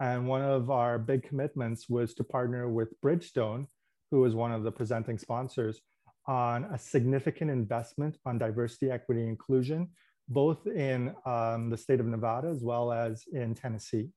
and 0.00 0.26
one 0.26 0.42
of 0.42 0.70
our 0.70 0.98
big 0.98 1.22
commitments 1.22 1.88
was 1.88 2.14
to 2.14 2.24
partner 2.24 2.68
with 2.68 3.00
Bridgestone, 3.00 3.66
who 4.10 4.24
is 4.24 4.34
one 4.34 4.52
of 4.52 4.64
the 4.64 4.72
presenting 4.72 5.18
sponsors, 5.18 5.80
on 6.28 6.64
a 6.64 6.78
significant 6.78 7.50
investment 7.50 8.18
on 8.26 8.38
diversity, 8.38 8.90
equity, 8.90 9.22
inclusion, 9.22 9.88
both 10.28 10.66
in 10.66 11.14
um, 11.24 11.70
the 11.70 11.76
state 11.76 12.00
of 12.00 12.06
Nevada 12.06 12.48
as 12.48 12.62
well 12.62 12.92
as 12.92 13.24
in 13.32 13.54
Tennessee. 13.54 14.10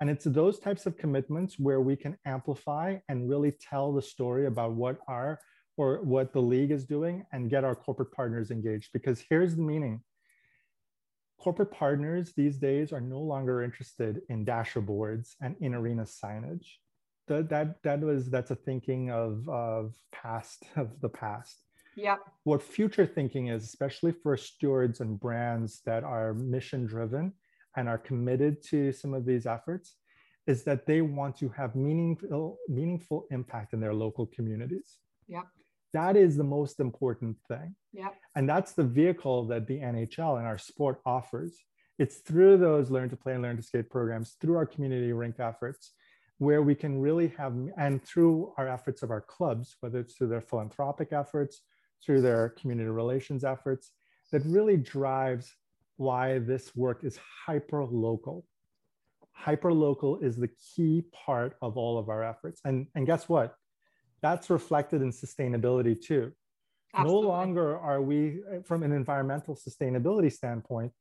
And 0.00 0.08
it's 0.08 0.24
those 0.24 0.58
types 0.58 0.86
of 0.86 0.96
commitments 0.96 1.58
where 1.58 1.80
we 1.80 1.96
can 1.96 2.16
amplify 2.24 2.98
and 3.08 3.28
really 3.28 3.52
tell 3.52 3.92
the 3.92 4.02
story 4.02 4.46
about 4.46 4.72
what 4.72 4.98
our 5.08 5.38
or 5.76 6.02
what 6.02 6.32
the 6.32 6.42
league 6.42 6.70
is 6.70 6.84
doing 6.84 7.24
and 7.32 7.48
get 7.48 7.64
our 7.64 7.74
corporate 7.74 8.12
partners 8.12 8.50
engaged. 8.50 8.90
Because 8.92 9.24
here's 9.30 9.56
the 9.56 9.62
meaning. 9.62 10.02
Corporate 11.38 11.70
partners 11.70 12.34
these 12.36 12.58
days 12.58 12.92
are 12.92 13.00
no 13.00 13.20
longer 13.20 13.62
interested 13.62 14.20
in 14.28 14.44
dashboards 14.44 15.36
and 15.40 15.56
in 15.60 15.74
arena 15.74 16.02
signage. 16.02 16.66
That, 17.28 17.48
that, 17.50 17.82
that 17.84 18.00
was 18.00 18.30
that's 18.30 18.50
a 18.50 18.56
thinking 18.56 19.10
of, 19.10 19.48
of 19.48 19.94
past 20.12 20.64
of 20.76 21.00
the 21.00 21.08
past. 21.08 21.56
Yeah. 21.96 22.16
What 22.44 22.62
future 22.62 23.06
thinking 23.06 23.48
is, 23.48 23.64
especially 23.64 24.12
for 24.12 24.36
stewards 24.36 25.00
and 25.00 25.18
brands 25.18 25.80
that 25.84 26.04
are 26.04 26.34
mission 26.34 26.86
driven, 26.86 27.32
and 27.76 27.88
are 27.88 27.98
committed 27.98 28.62
to 28.64 28.92
some 28.92 29.14
of 29.14 29.24
these 29.24 29.46
efforts 29.46 29.94
is 30.46 30.64
that 30.64 30.86
they 30.86 31.00
want 31.00 31.36
to 31.36 31.48
have 31.50 31.76
meaningful 31.76 32.58
meaningful 32.68 33.26
impact 33.30 33.72
in 33.72 33.80
their 33.80 33.94
local 33.94 34.26
communities. 34.26 34.98
Yeah. 35.28 35.42
That 35.92 36.16
is 36.16 36.36
the 36.36 36.44
most 36.44 36.80
important 36.80 37.36
thing. 37.48 37.74
Yeah. 37.92 38.08
And 38.36 38.48
that's 38.48 38.72
the 38.72 38.84
vehicle 38.84 39.46
that 39.46 39.66
the 39.66 39.78
NHL 39.78 40.38
and 40.38 40.46
our 40.46 40.58
sport 40.58 41.00
offers. 41.04 41.58
It's 41.98 42.18
through 42.18 42.58
those 42.58 42.90
learn 42.90 43.10
to 43.10 43.16
play 43.16 43.34
and 43.34 43.42
learn 43.42 43.56
to 43.56 43.62
skate 43.62 43.90
programs, 43.90 44.36
through 44.40 44.56
our 44.56 44.66
community 44.66 45.12
rink 45.12 45.36
efforts, 45.38 45.92
where 46.40 46.62
we 46.62 46.74
can 46.74 46.98
really 46.98 47.28
have, 47.36 47.54
and 47.76 48.02
through 48.02 48.50
our 48.56 48.66
efforts 48.66 49.02
of 49.02 49.10
our 49.10 49.20
clubs, 49.20 49.76
whether 49.80 50.00
it's 50.00 50.14
through 50.14 50.28
their 50.28 50.40
philanthropic 50.40 51.12
efforts, 51.12 51.60
through 52.02 52.22
their 52.22 52.48
community 52.58 52.88
relations 52.88 53.44
efforts, 53.44 53.90
that 54.32 54.42
really 54.46 54.78
drives 54.78 55.54
why 55.98 56.38
this 56.38 56.74
work 56.74 57.04
is 57.04 57.18
hyper 57.46 57.84
local. 57.84 58.46
Hyper 59.32 59.70
local 59.70 60.18
is 60.20 60.36
the 60.36 60.48
key 60.48 61.04
part 61.12 61.56
of 61.60 61.76
all 61.76 61.98
of 61.98 62.08
our 62.08 62.24
efforts. 62.24 62.62
And, 62.64 62.86
and 62.94 63.06
guess 63.06 63.28
what? 63.28 63.54
That's 64.22 64.48
reflected 64.48 65.02
in 65.02 65.10
sustainability 65.10 66.00
too. 66.00 66.32
Absolutely. 66.94 67.22
No 67.22 67.28
longer 67.28 67.78
are 67.78 68.00
we, 68.00 68.40
uh, 68.50 68.62
from 68.64 68.82
an 68.82 68.92
environmental 68.92 69.54
sustainability 69.54 70.32
standpoint, 70.32 70.92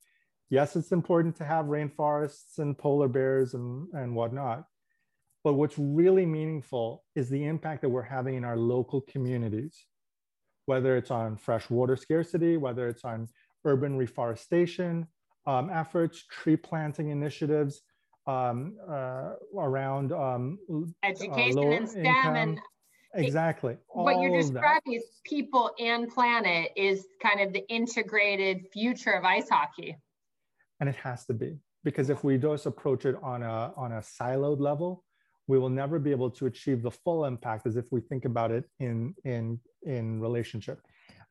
yes, 0.50 0.76
it's 0.76 0.92
important 0.92 1.38
to 1.38 1.46
have 1.46 1.68
rainforests 1.68 2.58
and 2.58 2.78
polar 2.78 3.08
bears 3.08 3.54
and, 3.54 3.88
and 3.94 4.14
whatnot. 4.14 4.66
But 5.50 5.56
what's 5.56 5.80
really 5.80 6.28
meaningful 6.28 7.04
is 7.16 7.28
the 7.28 7.44
impact 7.44 7.82
that 7.82 7.90
we're 7.90 8.04
having 8.04 8.36
in 8.36 8.46
our 8.46 8.56
local 8.56 9.02
communities, 9.02 9.88
whether 10.68 10.96
it's 10.96 11.10
on 11.10 11.38
fresh 11.38 11.72
water 11.72 11.96
scarcity, 11.96 12.56
whether 12.56 12.88
it's 12.88 13.04
on 13.04 13.28
urban 13.66 13.98
reforestation 13.98 15.08
um, 15.48 15.72
efforts, 15.72 16.24
tree 16.28 16.56
planting 16.56 17.10
initiatives 17.10 17.82
um, 18.28 18.78
uh, 18.88 19.32
around 19.58 20.12
um, 20.12 20.60
education 21.02 21.58
uh, 21.58 21.72
and 21.72 21.90
STEM 21.90 22.06
income. 22.06 22.36
and 22.36 22.60
exactly. 23.16 23.76
what 23.88 24.22
you're 24.22 24.40
describing 24.40 24.94
is 24.94 25.04
people 25.26 25.72
and 25.80 26.10
planet 26.10 26.70
is 26.76 27.08
kind 27.24 27.42
of 27.42 27.54
the 27.54 27.68
integrated 27.70 28.68
future 28.72 29.14
of 29.14 29.26
ice 29.26 29.50
hockey. 29.50 29.98
And 30.80 30.88
it 30.88 30.96
has 30.98 31.26
to 31.26 31.34
be 31.34 31.58
because 31.84 32.12
if 32.12 32.24
we 32.24 32.38
just 32.38 32.68
approach 32.68 33.08
it 33.08 33.16
on 33.24 33.42
a 33.42 33.74
on 33.76 33.94
a 33.94 34.02
siloed 34.02 34.60
level, 34.60 35.04
we 35.50 35.58
will 35.58 35.76
never 35.84 35.98
be 35.98 36.12
able 36.12 36.30
to 36.30 36.46
achieve 36.46 36.84
the 36.84 36.92
full 36.92 37.26
impact 37.26 37.66
as 37.66 37.76
if 37.76 37.86
we 37.90 38.00
think 38.00 38.24
about 38.24 38.52
it 38.52 38.66
in 38.80 39.16
in 39.26 39.60
in 39.84 40.22
relationship. 40.22 40.80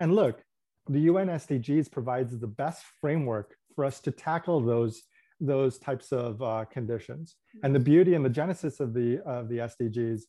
And 0.00 0.12
look, 0.20 0.42
the 0.88 1.02
UN 1.10 1.28
SDGs 1.28 1.86
provides 1.90 2.32
the 2.38 2.52
best 2.62 2.82
framework 3.00 3.54
for 3.74 3.84
us 3.84 4.00
to 4.00 4.10
tackle 4.10 4.60
those 4.60 4.96
those 5.40 5.78
types 5.78 6.10
of 6.10 6.42
uh, 6.42 6.64
conditions. 6.64 7.36
And 7.62 7.72
the 7.72 7.84
beauty 7.92 8.14
and 8.14 8.24
the 8.24 8.36
genesis 8.40 8.80
of 8.80 8.92
the 8.92 9.20
of 9.24 9.48
the 9.48 9.58
SDGs 9.70 10.22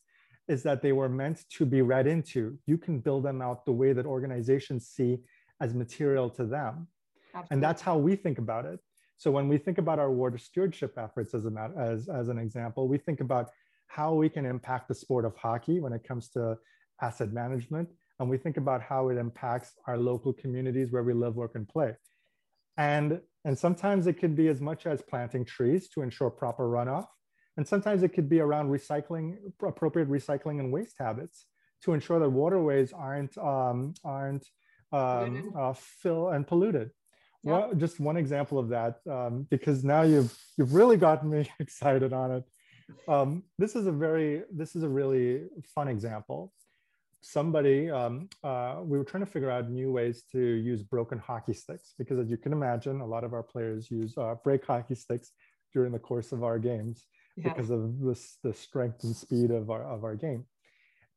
is 0.46 0.62
that 0.62 0.82
they 0.82 0.92
were 0.92 1.08
meant 1.08 1.38
to 1.56 1.66
be 1.66 1.82
read 1.82 2.06
into. 2.06 2.56
You 2.66 2.78
can 2.78 3.00
build 3.00 3.24
them 3.24 3.42
out 3.42 3.64
the 3.64 3.72
way 3.82 3.92
that 3.92 4.06
organizations 4.06 4.86
see 4.86 5.18
as 5.60 5.74
material 5.74 6.30
to 6.38 6.44
them. 6.44 6.86
Absolutely. 7.34 7.48
And 7.50 7.62
that's 7.62 7.82
how 7.82 7.96
we 7.98 8.14
think 8.14 8.38
about 8.38 8.66
it. 8.66 8.78
So 9.16 9.30
when 9.30 9.48
we 9.48 9.58
think 9.58 9.76
about 9.76 9.98
our 9.98 10.10
water 10.10 10.38
stewardship 10.38 10.92
efforts 10.96 11.34
as, 11.34 11.44
a, 11.44 11.72
as, 11.76 12.08
as 12.08 12.28
an 12.28 12.38
example, 12.38 12.88
we 12.88 12.96
think 12.96 13.20
about 13.20 13.50
how 13.90 14.14
we 14.14 14.28
can 14.28 14.46
impact 14.46 14.86
the 14.86 14.94
sport 14.94 15.24
of 15.24 15.34
hockey 15.34 15.80
when 15.80 15.92
it 15.92 16.04
comes 16.04 16.28
to 16.28 16.56
asset 17.02 17.32
management, 17.32 17.88
and 18.20 18.30
we 18.30 18.38
think 18.38 18.56
about 18.56 18.82
how 18.82 19.08
it 19.08 19.16
impacts 19.16 19.72
our 19.88 19.98
local 19.98 20.32
communities 20.32 20.92
where 20.92 21.02
we 21.02 21.12
live, 21.12 21.34
work, 21.34 21.52
and 21.56 21.68
play. 21.68 21.96
And, 22.76 23.20
and 23.44 23.58
sometimes 23.58 24.06
it 24.06 24.14
could 24.14 24.36
be 24.36 24.46
as 24.46 24.60
much 24.60 24.86
as 24.86 25.02
planting 25.02 25.44
trees 25.44 25.88
to 25.90 26.02
ensure 26.02 26.30
proper 26.30 26.68
runoff. 26.68 27.08
And 27.56 27.66
sometimes 27.66 28.04
it 28.04 28.10
could 28.10 28.28
be 28.28 28.38
around 28.38 28.68
recycling, 28.70 29.38
appropriate 29.60 30.08
recycling 30.08 30.60
and 30.60 30.72
waste 30.72 30.96
habits 31.00 31.46
to 31.82 31.92
ensure 31.92 32.20
that 32.20 32.30
waterways 32.30 32.92
aren't, 32.92 33.36
um, 33.38 33.94
aren't 34.04 34.46
um, 34.92 35.52
uh, 35.58 35.72
fill 35.72 36.28
and 36.28 36.46
polluted. 36.46 36.90
Yeah. 37.42 37.52
Well, 37.52 37.74
just 37.74 37.98
one 37.98 38.16
example 38.16 38.58
of 38.58 38.68
that, 38.68 39.00
um, 39.10 39.48
because 39.50 39.82
now 39.82 40.02
you've, 40.02 40.32
you've 40.56 40.74
really 40.74 40.96
gotten 40.96 41.28
me 41.28 41.50
excited 41.58 42.12
on 42.12 42.30
it. 42.30 42.44
Um, 43.08 43.44
this 43.58 43.76
is 43.76 43.86
a 43.86 43.92
very, 43.92 44.42
this 44.52 44.76
is 44.76 44.82
a 44.82 44.88
really 44.88 45.42
fun 45.74 45.88
example 45.88 46.52
somebody, 47.20 47.90
um, 47.90 48.28
uh, 48.42 48.76
we 48.82 48.98
were 48.98 49.04
trying 49.04 49.24
to 49.24 49.30
figure 49.30 49.50
out 49.50 49.70
new 49.70 49.92
ways 49.92 50.24
to 50.32 50.40
use 50.40 50.82
broken 50.82 51.18
hockey 51.18 51.52
sticks 51.52 51.94
because 51.98 52.18
as 52.18 52.30
you 52.30 52.36
can 52.36 52.52
imagine, 52.52 53.00
a 53.00 53.06
lot 53.06 53.24
of 53.24 53.32
our 53.32 53.42
players 53.42 53.90
use 53.90 54.16
uh, 54.16 54.34
break 54.42 54.64
hockey 54.64 54.94
sticks 54.94 55.32
during 55.72 55.92
the 55.92 55.98
course 55.98 56.32
of 56.32 56.42
our 56.42 56.58
games 56.58 57.06
yeah. 57.36 57.52
because 57.52 57.70
of 57.70 58.00
this, 58.00 58.38
the 58.42 58.52
strength 58.52 59.04
and 59.04 59.14
speed 59.14 59.50
of 59.50 59.70
our, 59.70 59.82
of 59.82 60.04
our 60.04 60.14
game. 60.14 60.44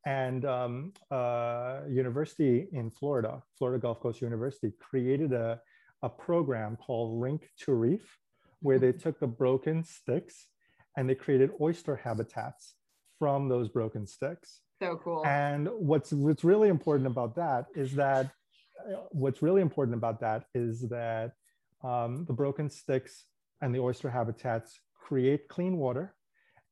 And 0.05 0.43
um, 0.43 0.93
uh, 1.09 1.79
university 1.89 2.67
in 2.73 2.91
Florida, 2.91 3.41
Florida 3.57 3.81
Gulf 3.81 4.01
Coast 4.01 4.21
University 4.21 4.73
created 4.79 5.31
a, 5.31 5.61
a 6.01 6.09
program 6.09 6.75
called 6.75 7.21
Rink 7.21 7.49
to 7.61 7.73
Reef, 7.73 8.17
where 8.59 8.79
they 8.79 8.91
took 8.91 9.19
the 9.19 9.27
broken 9.27 9.85
sticks 9.85 10.47
and 10.97 11.09
they 11.09 11.15
created 11.15 11.51
oyster 11.59 11.95
habitats 11.95 12.75
from 13.19 13.47
those 13.47 13.69
broken 13.69 14.05
sticks. 14.05 14.61
So 14.81 14.99
cool. 15.03 15.25
And 15.25 15.69
what's 15.77 16.11
what's 16.11 16.43
really 16.43 16.69
important 16.69 17.07
about 17.07 17.35
that 17.35 17.67
is 17.75 17.93
that 17.93 18.25
uh, 18.25 18.97
what's 19.11 19.41
really 19.41 19.61
important 19.61 19.95
about 19.95 20.19
that 20.21 20.45
is 20.53 20.81
that 20.89 21.31
um, 21.83 22.25
the 22.25 22.33
broken 22.33 22.69
sticks 22.69 23.25
and 23.61 23.73
the 23.73 23.79
oyster 23.79 24.09
habitats 24.09 24.79
create 24.93 25.47
clean 25.47 25.77
water, 25.77 26.15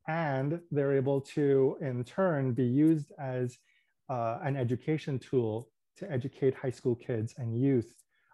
and 0.07 0.59
they're 0.71 0.95
able 0.95 1.21
to 1.21 1.77
in 1.81 2.03
turn 2.03 2.53
be 2.53 2.65
used 2.65 3.11
as 3.19 3.57
uh, 4.09 4.39
an 4.43 4.57
education 4.57 5.17
tool 5.19 5.69
to 5.97 6.11
educate 6.11 6.53
high 6.53 6.69
school 6.71 6.95
kids 6.95 7.33
and 7.37 7.59
youth 7.61 7.93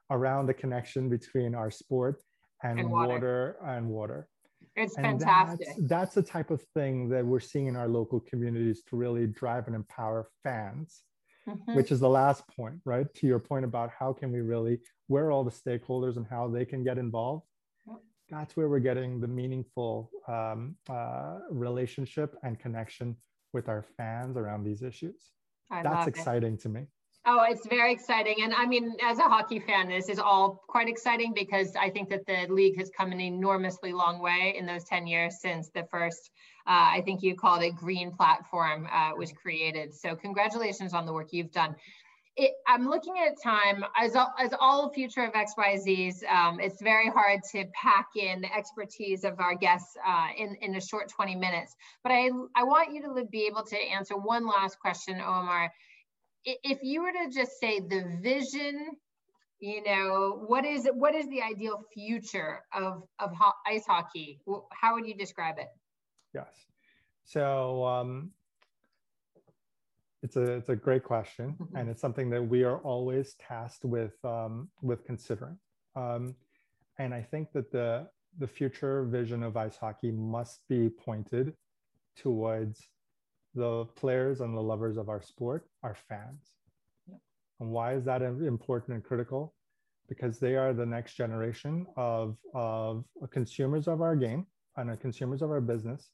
around 0.10 0.48
the 0.48 0.54
connection 0.54 1.10
between 1.10 1.54
our 1.54 1.70
sport 1.70 2.24
and, 2.64 2.80
and 2.80 2.90
water. 2.90 3.10
water 3.14 3.58
and 3.66 3.88
water. 3.88 4.28
It's 4.78 4.96
and 4.96 5.20
fantastic. 5.20 5.68
That's, 5.68 5.80
that's 5.90 6.16
the 6.16 6.22
type 6.22 6.52
of 6.52 6.62
thing 6.76 7.10
that 7.10 7.26
we're 7.26 7.40
seeing 7.40 7.66
in 7.66 7.76
our 7.76 7.88
local 7.88 8.20
communities 8.20 8.84
to 8.90 8.96
really 8.96 9.26
drive 9.26 9.66
and 9.66 9.76
empower 9.76 10.30
fans, 10.44 11.02
mm-hmm. 11.50 11.76
which 11.76 11.92
is 11.92 12.00
the 12.00 12.08
last 12.08 12.44
point, 12.56 12.76
right? 12.86 13.12
To 13.16 13.28
your 13.28 13.40
point 13.40 13.66
about 13.66 13.90
how 13.98 14.14
can 14.14 14.32
we 14.32 14.42
really, 14.42 14.80
where 15.08 15.32
all 15.32 15.44
the 15.44 15.52
stakeholders 15.52 16.18
and 16.18 16.28
how 16.30 16.48
they 16.48 16.64
can 16.64 16.84
get 16.84 17.00
involved. 17.00 17.48
Yep. 17.88 17.98
That's 18.30 18.56
where 18.56 18.70
we're 18.70 18.80
getting 18.80 19.20
the 19.20 19.28
meaningful 19.28 20.12
um, 20.28 20.76
uh, 20.88 21.40
relationship 21.50 22.36
and 22.44 22.60
connection 22.60 23.18
with 23.54 23.70
our 23.70 23.84
fans 23.98 24.38
around 24.38 24.64
these 24.64 24.84
issues. 24.84 25.32
I 25.72 25.82
that's 25.82 26.08
exciting 26.08 26.54
it. 26.54 26.62
to 26.62 26.70
me. 26.70 26.86
Oh, 27.30 27.44
it's 27.50 27.68
very 27.68 27.92
exciting. 27.92 28.38
And 28.42 28.54
I 28.54 28.66
mean, 28.66 28.96
as 29.04 29.20
a 29.20 29.24
hockey 29.24 29.60
fan, 29.60 29.90
this 29.90 30.08
is 30.08 30.18
all 30.18 30.64
quite 30.68 30.88
exciting 30.88 31.34
because 31.34 31.76
I 31.76 31.90
think 31.90 32.08
that 32.10 32.26
the 32.26 32.48
league 32.50 32.78
has 32.78 32.90
come 32.98 33.12
an 33.12 33.20
enormously 33.20 33.92
long 33.92 34.22
way 34.22 34.56
in 34.58 34.66
those 34.66 34.86
10 34.86 35.08
years 35.08 35.42
since 35.42 35.68
the 35.70 35.84
first, 35.92 36.32
uh, 36.66 36.88
I 36.96 37.02
think 37.04 37.22
you 37.24 37.36
called 37.36 37.64
it 37.64 37.76
green 37.76 38.14
platform 38.14 38.88
uh, 38.90 39.12
was 39.18 39.34
created. 39.34 39.94
So 39.94 40.16
congratulations 40.16 40.94
on 40.94 41.06
the 41.06 41.12
work 41.12 41.34
you've 41.34 41.52
done. 41.52 41.76
it, 42.38 42.54
I'm 42.66 42.88
looking 42.88 43.16
at 43.18 43.42
time 43.44 43.84
as 44.00 44.16
all, 44.16 44.34
as 44.40 44.54
all 44.58 44.90
future 44.94 45.26
of 45.26 45.34
XYZs. 45.34 46.24
Um, 46.32 46.62
it's 46.62 46.82
very 46.82 47.10
hard 47.10 47.42
to 47.52 47.66
pack 47.74 48.08
in 48.16 48.40
the 48.40 48.56
expertise 48.56 49.26
of 49.26 49.40
our 49.42 49.56
guests 49.56 49.98
uh, 50.08 50.28
in 50.38 50.56
in 50.62 50.76
a 50.76 50.82
short 50.82 51.10
20 51.10 51.36
minutes. 51.36 51.76
But 52.04 52.14
I 52.14 52.30
I 52.56 52.64
want 52.64 52.94
you 52.94 53.02
to 53.04 53.26
be 53.26 53.48
able 53.48 53.64
to 53.66 53.78
answer 53.78 54.16
one 54.16 54.46
last 54.48 54.80
question, 54.80 55.20
Omar. 55.20 55.74
If 56.48 56.80
you 56.82 57.02
were 57.02 57.12
to 57.12 57.30
just 57.30 57.60
say 57.60 57.82
the 57.82 58.06
vision, 58.22 58.92
you 59.60 59.84
know, 59.84 60.44
what 60.48 60.64
is 60.66 60.88
what 60.94 61.14
is 61.14 61.28
the 61.28 61.42
ideal 61.42 61.84
future 61.94 62.62
of 62.74 63.04
of 63.20 63.32
ho 63.36 63.52
ice 63.66 63.86
hockey? 63.86 64.40
How 64.72 64.94
would 64.94 65.06
you 65.06 65.16
describe 65.16 65.56
it? 65.60 65.68
Yes. 66.34 66.54
So 67.26 67.84
um, 67.86 68.32
it's 70.24 70.38
a 70.38 70.54
it's 70.54 70.70
a 70.70 70.76
great 70.76 71.04
question, 71.04 71.56
mm-hmm. 71.60 71.76
and 71.76 71.90
it's 71.90 72.02
something 72.02 72.30
that 72.30 72.42
we 72.42 72.64
are 72.64 72.78
always 72.78 73.36
tasked 73.36 73.84
with 73.84 74.14
um, 74.24 74.70
with 74.82 75.04
considering. 75.06 75.58
Um, 75.96 76.36
and 76.98 77.14
I 77.14 77.22
think 77.22 77.52
that 77.52 77.72
the 77.72 78.08
the 78.40 78.48
future 78.48 79.04
vision 79.04 79.44
of 79.44 79.58
ice 79.58 79.78
hockey 79.78 80.12
must 80.12 80.62
be 80.70 80.90
pointed 80.90 81.54
towards 82.16 82.88
the 83.58 83.86
players 83.96 84.40
and 84.42 84.56
the 84.56 84.62
lovers 84.62 84.98
of 84.98 85.10
our 85.10 85.22
sport, 85.22 85.68
are 85.84 85.98
fans. 86.08 86.54
And 87.60 87.70
why 87.72 87.94
is 87.94 88.06
that 88.06 88.22
important 88.22 88.96
and 88.96 89.04
critical? 89.04 89.54
Because 90.08 90.40
they 90.40 90.56
are 90.56 90.74
the 90.74 90.86
next 90.86 91.16
generation 91.16 91.86
of, 91.98 92.38
of 92.54 93.04
consumers 93.32 93.88
of 93.88 94.02
our 94.02 94.16
game 94.16 94.46
and 94.78 94.98
consumers 95.00 95.42
of 95.42 95.50
our 95.50 95.62
business 95.62 96.12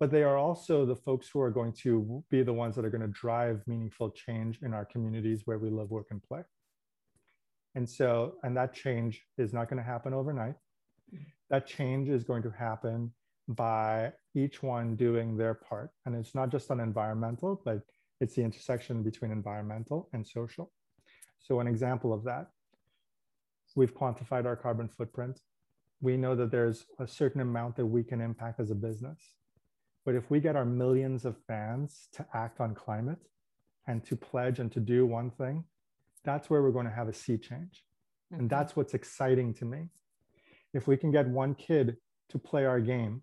but 0.00 0.10
they 0.10 0.22
are 0.22 0.36
also 0.36 0.86
the 0.86 0.94
folks 0.94 1.28
who 1.28 1.40
are 1.40 1.50
going 1.50 1.72
to 1.72 2.22
be 2.30 2.42
the 2.42 2.52
ones 2.52 2.76
that 2.76 2.84
are 2.84 2.90
going 2.90 3.02
to 3.02 3.08
drive 3.08 3.62
meaningful 3.66 4.10
change 4.10 4.60
in 4.62 4.72
our 4.72 4.84
communities 4.84 5.42
where 5.44 5.58
we 5.58 5.70
live, 5.70 5.90
work, 5.90 6.06
and 6.10 6.22
play. 6.22 6.42
And 7.74 7.88
so, 7.88 8.34
and 8.44 8.56
that 8.56 8.74
change 8.74 9.22
is 9.38 9.52
not 9.52 9.68
going 9.68 9.82
to 9.82 9.88
happen 9.88 10.14
overnight. 10.14 10.54
That 11.50 11.66
change 11.66 12.08
is 12.08 12.24
going 12.24 12.42
to 12.44 12.50
happen 12.50 13.12
by 13.48 14.12
each 14.34 14.62
one 14.62 14.94
doing 14.94 15.36
their 15.36 15.54
part. 15.54 15.90
And 16.06 16.14
it's 16.14 16.34
not 16.34 16.50
just 16.50 16.70
on 16.70 16.80
environmental, 16.80 17.60
but 17.64 17.80
it's 18.20 18.34
the 18.34 18.42
intersection 18.42 19.02
between 19.02 19.30
environmental 19.30 20.08
and 20.12 20.26
social. 20.26 20.72
So, 21.38 21.60
an 21.60 21.66
example 21.66 22.12
of 22.12 22.24
that, 22.24 22.50
we've 23.74 23.94
quantified 23.94 24.44
our 24.44 24.56
carbon 24.56 24.88
footprint. 24.88 25.40
We 26.00 26.16
know 26.16 26.34
that 26.36 26.50
there's 26.50 26.86
a 26.98 27.06
certain 27.06 27.40
amount 27.40 27.76
that 27.76 27.86
we 27.86 28.02
can 28.04 28.20
impact 28.20 28.60
as 28.60 28.70
a 28.70 28.74
business 28.74 29.18
but 30.08 30.14
if 30.14 30.30
we 30.30 30.40
get 30.40 30.56
our 30.56 30.64
millions 30.64 31.26
of 31.26 31.36
fans 31.46 32.08
to 32.12 32.24
act 32.32 32.60
on 32.60 32.74
climate 32.74 33.18
and 33.86 34.02
to 34.06 34.16
pledge 34.16 34.58
and 34.58 34.72
to 34.72 34.80
do 34.80 35.04
one 35.04 35.30
thing, 35.30 35.64
that's 36.24 36.48
where 36.48 36.62
we're 36.62 36.70
going 36.70 36.86
to 36.86 36.90
have 36.90 37.08
a 37.08 37.12
sea 37.12 37.36
change. 37.36 37.84
Mm-hmm. 38.32 38.40
And 38.40 38.48
that's 38.48 38.74
what's 38.74 38.94
exciting 38.94 39.52
to 39.56 39.66
me. 39.66 39.90
If 40.72 40.88
we 40.88 40.96
can 40.96 41.10
get 41.10 41.28
one 41.28 41.54
kid 41.54 41.98
to 42.30 42.38
play 42.38 42.64
our 42.64 42.80
game, 42.80 43.20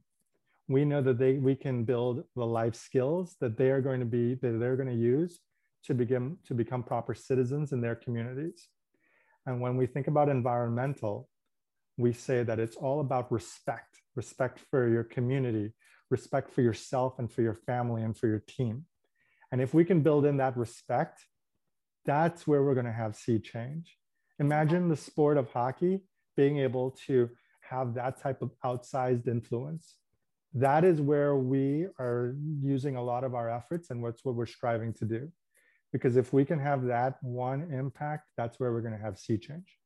we 0.67 0.85
know 0.85 1.01
that 1.01 1.19
they 1.19 1.33
we 1.33 1.55
can 1.55 1.83
build 1.83 2.23
the 2.35 2.45
life 2.45 2.75
skills 2.75 3.35
that 3.39 3.57
they 3.57 3.69
are 3.69 3.81
going 3.81 3.99
to 3.99 4.05
be 4.05 4.35
that 4.35 4.59
they're 4.59 4.75
going 4.75 4.89
to 4.89 4.95
use 4.95 5.39
to 5.83 5.93
begin 5.93 6.37
to 6.45 6.53
become 6.53 6.83
proper 6.83 7.13
citizens 7.13 7.71
in 7.71 7.81
their 7.81 7.95
communities. 7.95 8.67
And 9.45 9.61
when 9.61 9.77
we 9.77 9.85
think 9.85 10.07
about 10.07 10.29
environmental, 10.29 11.29
we 11.97 12.11
say 12.11 12.41
that 12.43 12.59
it's 12.59 12.75
all 12.75 12.99
about 12.99 13.31
respect, 13.31 13.99
respect 14.15 14.59
for 14.71 14.89
your 14.89 15.03
community, 15.03 15.73
respect 16.09 16.51
for 16.51 16.61
yourself 16.61 17.19
and 17.19 17.31
for 17.31 17.43
your 17.43 17.53
family 17.53 18.01
and 18.01 18.17
for 18.17 18.27
your 18.27 18.43
team. 18.47 18.85
And 19.51 19.61
if 19.61 19.73
we 19.73 19.85
can 19.85 20.01
build 20.01 20.25
in 20.25 20.37
that 20.37 20.57
respect, 20.57 21.23
that's 22.05 22.47
where 22.47 22.63
we're 22.63 22.73
going 22.73 22.87
to 22.87 22.91
have 22.91 23.15
sea 23.15 23.39
change. 23.39 23.95
Imagine 24.39 24.89
the 24.89 24.97
sport 24.97 25.37
of 25.37 25.51
hockey 25.51 26.03
being 26.35 26.57
able 26.57 26.91
to 27.05 27.29
have 27.61 27.93
that 27.93 28.19
type 28.21 28.41
of 28.41 28.51
outsized 28.63 29.27
influence. 29.27 29.95
That 30.55 30.85
is 30.85 31.01
where 31.01 31.35
we 31.35 31.87
are 31.99 32.33
using 32.61 32.95
a 32.95 33.03
lot 33.03 33.25
of 33.25 33.35
our 33.35 33.49
efforts 33.49 33.89
and 33.89 34.01
what's 34.01 34.23
what 34.23 34.35
we're 34.35 34.45
striving 34.45 34.93
to 34.93 35.05
do. 35.05 35.29
Because 35.91 36.15
if 36.15 36.31
we 36.31 36.45
can 36.45 36.59
have 36.59 36.85
that 36.85 37.17
one 37.21 37.69
impact, 37.73 38.29
that's 38.37 38.57
where 38.57 38.71
we're 38.71 38.81
going 38.81 38.97
to 38.97 39.03
have 39.03 39.17
sea 39.17 39.37
change. 39.37 39.77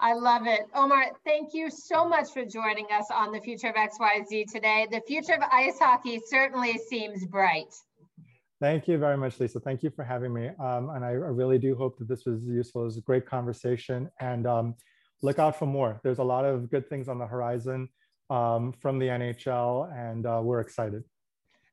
I 0.00 0.14
love 0.14 0.46
it. 0.46 0.68
Omar, 0.72 1.10
thank 1.24 1.52
you 1.52 1.68
so 1.68 2.08
much 2.08 2.30
for 2.32 2.44
joining 2.44 2.86
us 2.92 3.06
on 3.12 3.32
the 3.32 3.40
future 3.40 3.68
of 3.68 3.74
XYZ 3.74 4.52
today. 4.52 4.86
The 4.88 5.00
future 5.00 5.34
of 5.34 5.42
ice 5.50 5.80
hockey 5.80 6.20
certainly 6.28 6.78
seems 6.78 7.26
bright. 7.26 7.74
Thank 8.60 8.86
you 8.86 8.98
very 8.98 9.16
much, 9.16 9.40
Lisa. 9.40 9.58
Thank 9.58 9.82
you 9.82 9.90
for 9.90 10.04
having 10.04 10.32
me. 10.32 10.50
Um, 10.60 10.90
and 10.90 11.04
I, 11.04 11.10
really 11.10 11.58
do 11.58 11.74
hope 11.74 11.98
that 11.98 12.06
this 12.06 12.24
was 12.24 12.44
useful. 12.44 12.82
It 12.82 12.86
was 12.86 12.98
a 12.98 13.02
great 13.02 13.26
conversation. 13.26 14.08
And 14.20 14.46
um, 14.46 14.74
look 15.22 15.40
out 15.40 15.58
for 15.58 15.66
more. 15.66 16.00
There's 16.04 16.18
a 16.18 16.24
lot 16.24 16.44
of 16.44 16.70
good 16.70 16.88
things 16.88 17.08
on 17.08 17.18
the 17.18 17.26
horizon 17.26 17.88
um, 18.30 18.72
from 18.72 18.98
the 18.98 19.06
NHL, 19.06 19.92
and 19.96 20.26
uh, 20.26 20.40
we're 20.42 20.60
excited. 20.60 21.04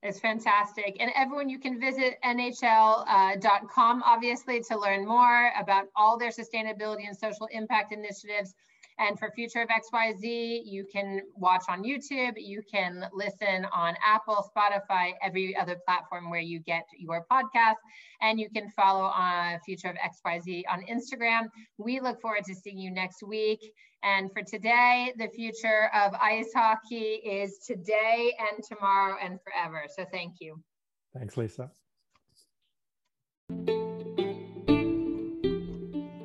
It's 0.05 0.19
fantastic. 0.19 0.97
And 0.99 1.11
everyone, 1.15 1.49
you 1.49 1.57
can 1.57 1.79
visit 1.79 2.17
nhl.com, 2.23 3.05
uh, 3.07 4.05
obviously, 4.05 4.61
to 4.69 4.77
learn 4.79 5.07
more 5.07 5.51
about 5.59 5.85
all 5.95 6.17
their 6.19 6.29
sustainability 6.29 7.07
and 7.07 7.17
social 7.17 7.47
impact 7.51 7.91
initiatives. 7.91 8.53
And 8.97 9.19
for 9.19 9.29
Future 9.31 9.61
of 9.61 9.67
XYZ, 9.67 10.61
you 10.63 10.85
can 10.89 11.21
watch 11.35 11.63
on 11.67 11.83
YouTube, 11.83 12.33
you 12.37 12.61
can 12.71 13.05
listen 13.13 13.65
on 13.73 13.95
Apple, 14.05 14.49
Spotify, 14.55 15.13
every 15.21 15.55
other 15.57 15.75
platform 15.85 16.29
where 16.29 16.39
you 16.39 16.59
get 16.59 16.85
your 16.97 17.25
podcast, 17.29 17.75
and 18.21 18.39
you 18.39 18.49
can 18.49 18.69
follow 18.69 19.03
on 19.03 19.55
uh, 19.55 19.57
Future 19.65 19.89
of 19.89 19.95
XYZ 19.95 20.63
on 20.69 20.85
Instagram. 20.85 21.49
We 21.77 21.99
look 21.99 22.21
forward 22.21 22.45
to 22.45 22.55
seeing 22.55 22.77
you 22.77 22.89
next 22.89 23.21
week. 23.21 23.59
And 24.05 24.31
for 24.31 24.43
today, 24.43 25.11
the 25.17 25.27
future 25.29 25.89
of 25.91 26.13
ice 26.13 26.51
hockey 26.55 27.19
is 27.25 27.57
today 27.65 28.35
and 28.39 28.63
tomorrow 28.63 29.17
and 29.19 29.39
forever. 29.41 29.85
So 29.95 30.05
thank 30.11 30.35
you. 30.39 30.61
Thanks, 31.17 31.35
Lisa. 31.35 31.71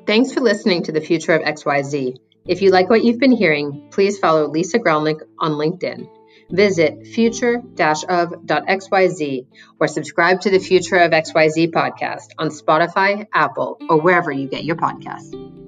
Thanks 0.07 0.35
for 0.35 0.41
listening 0.41 0.83
to 0.85 0.93
the 0.93 1.01
future 1.01 1.33
of 1.33 1.43
XYZ. 1.43 2.19
If 2.47 2.61
you 2.61 2.71
like 2.71 2.91
what 2.91 3.03
you've 3.03 3.19
been 3.19 3.33
hearing, 3.33 3.89
please 3.91 4.19
follow 4.19 4.49
Lisa 4.49 4.79
Gralnek 4.79 5.23
on 5.39 5.53
LinkedIn. 5.53 6.07
Visit 6.51 7.07
future-of.xyz 7.07 9.47
or 9.79 9.89
subscribe 9.89 10.41
to 10.43 10.51
the 10.51 10.59
Future 10.59 10.97
of 10.97 11.13
XYZ 11.13 11.71
podcast 11.71 12.33
on 12.39 12.49
Spotify, 12.49 13.27
Apple, 13.33 13.79
or 13.89 14.01
wherever 14.01 14.33
you 14.33 14.49
get 14.49 14.65
your 14.65 14.77
podcasts. 14.77 15.60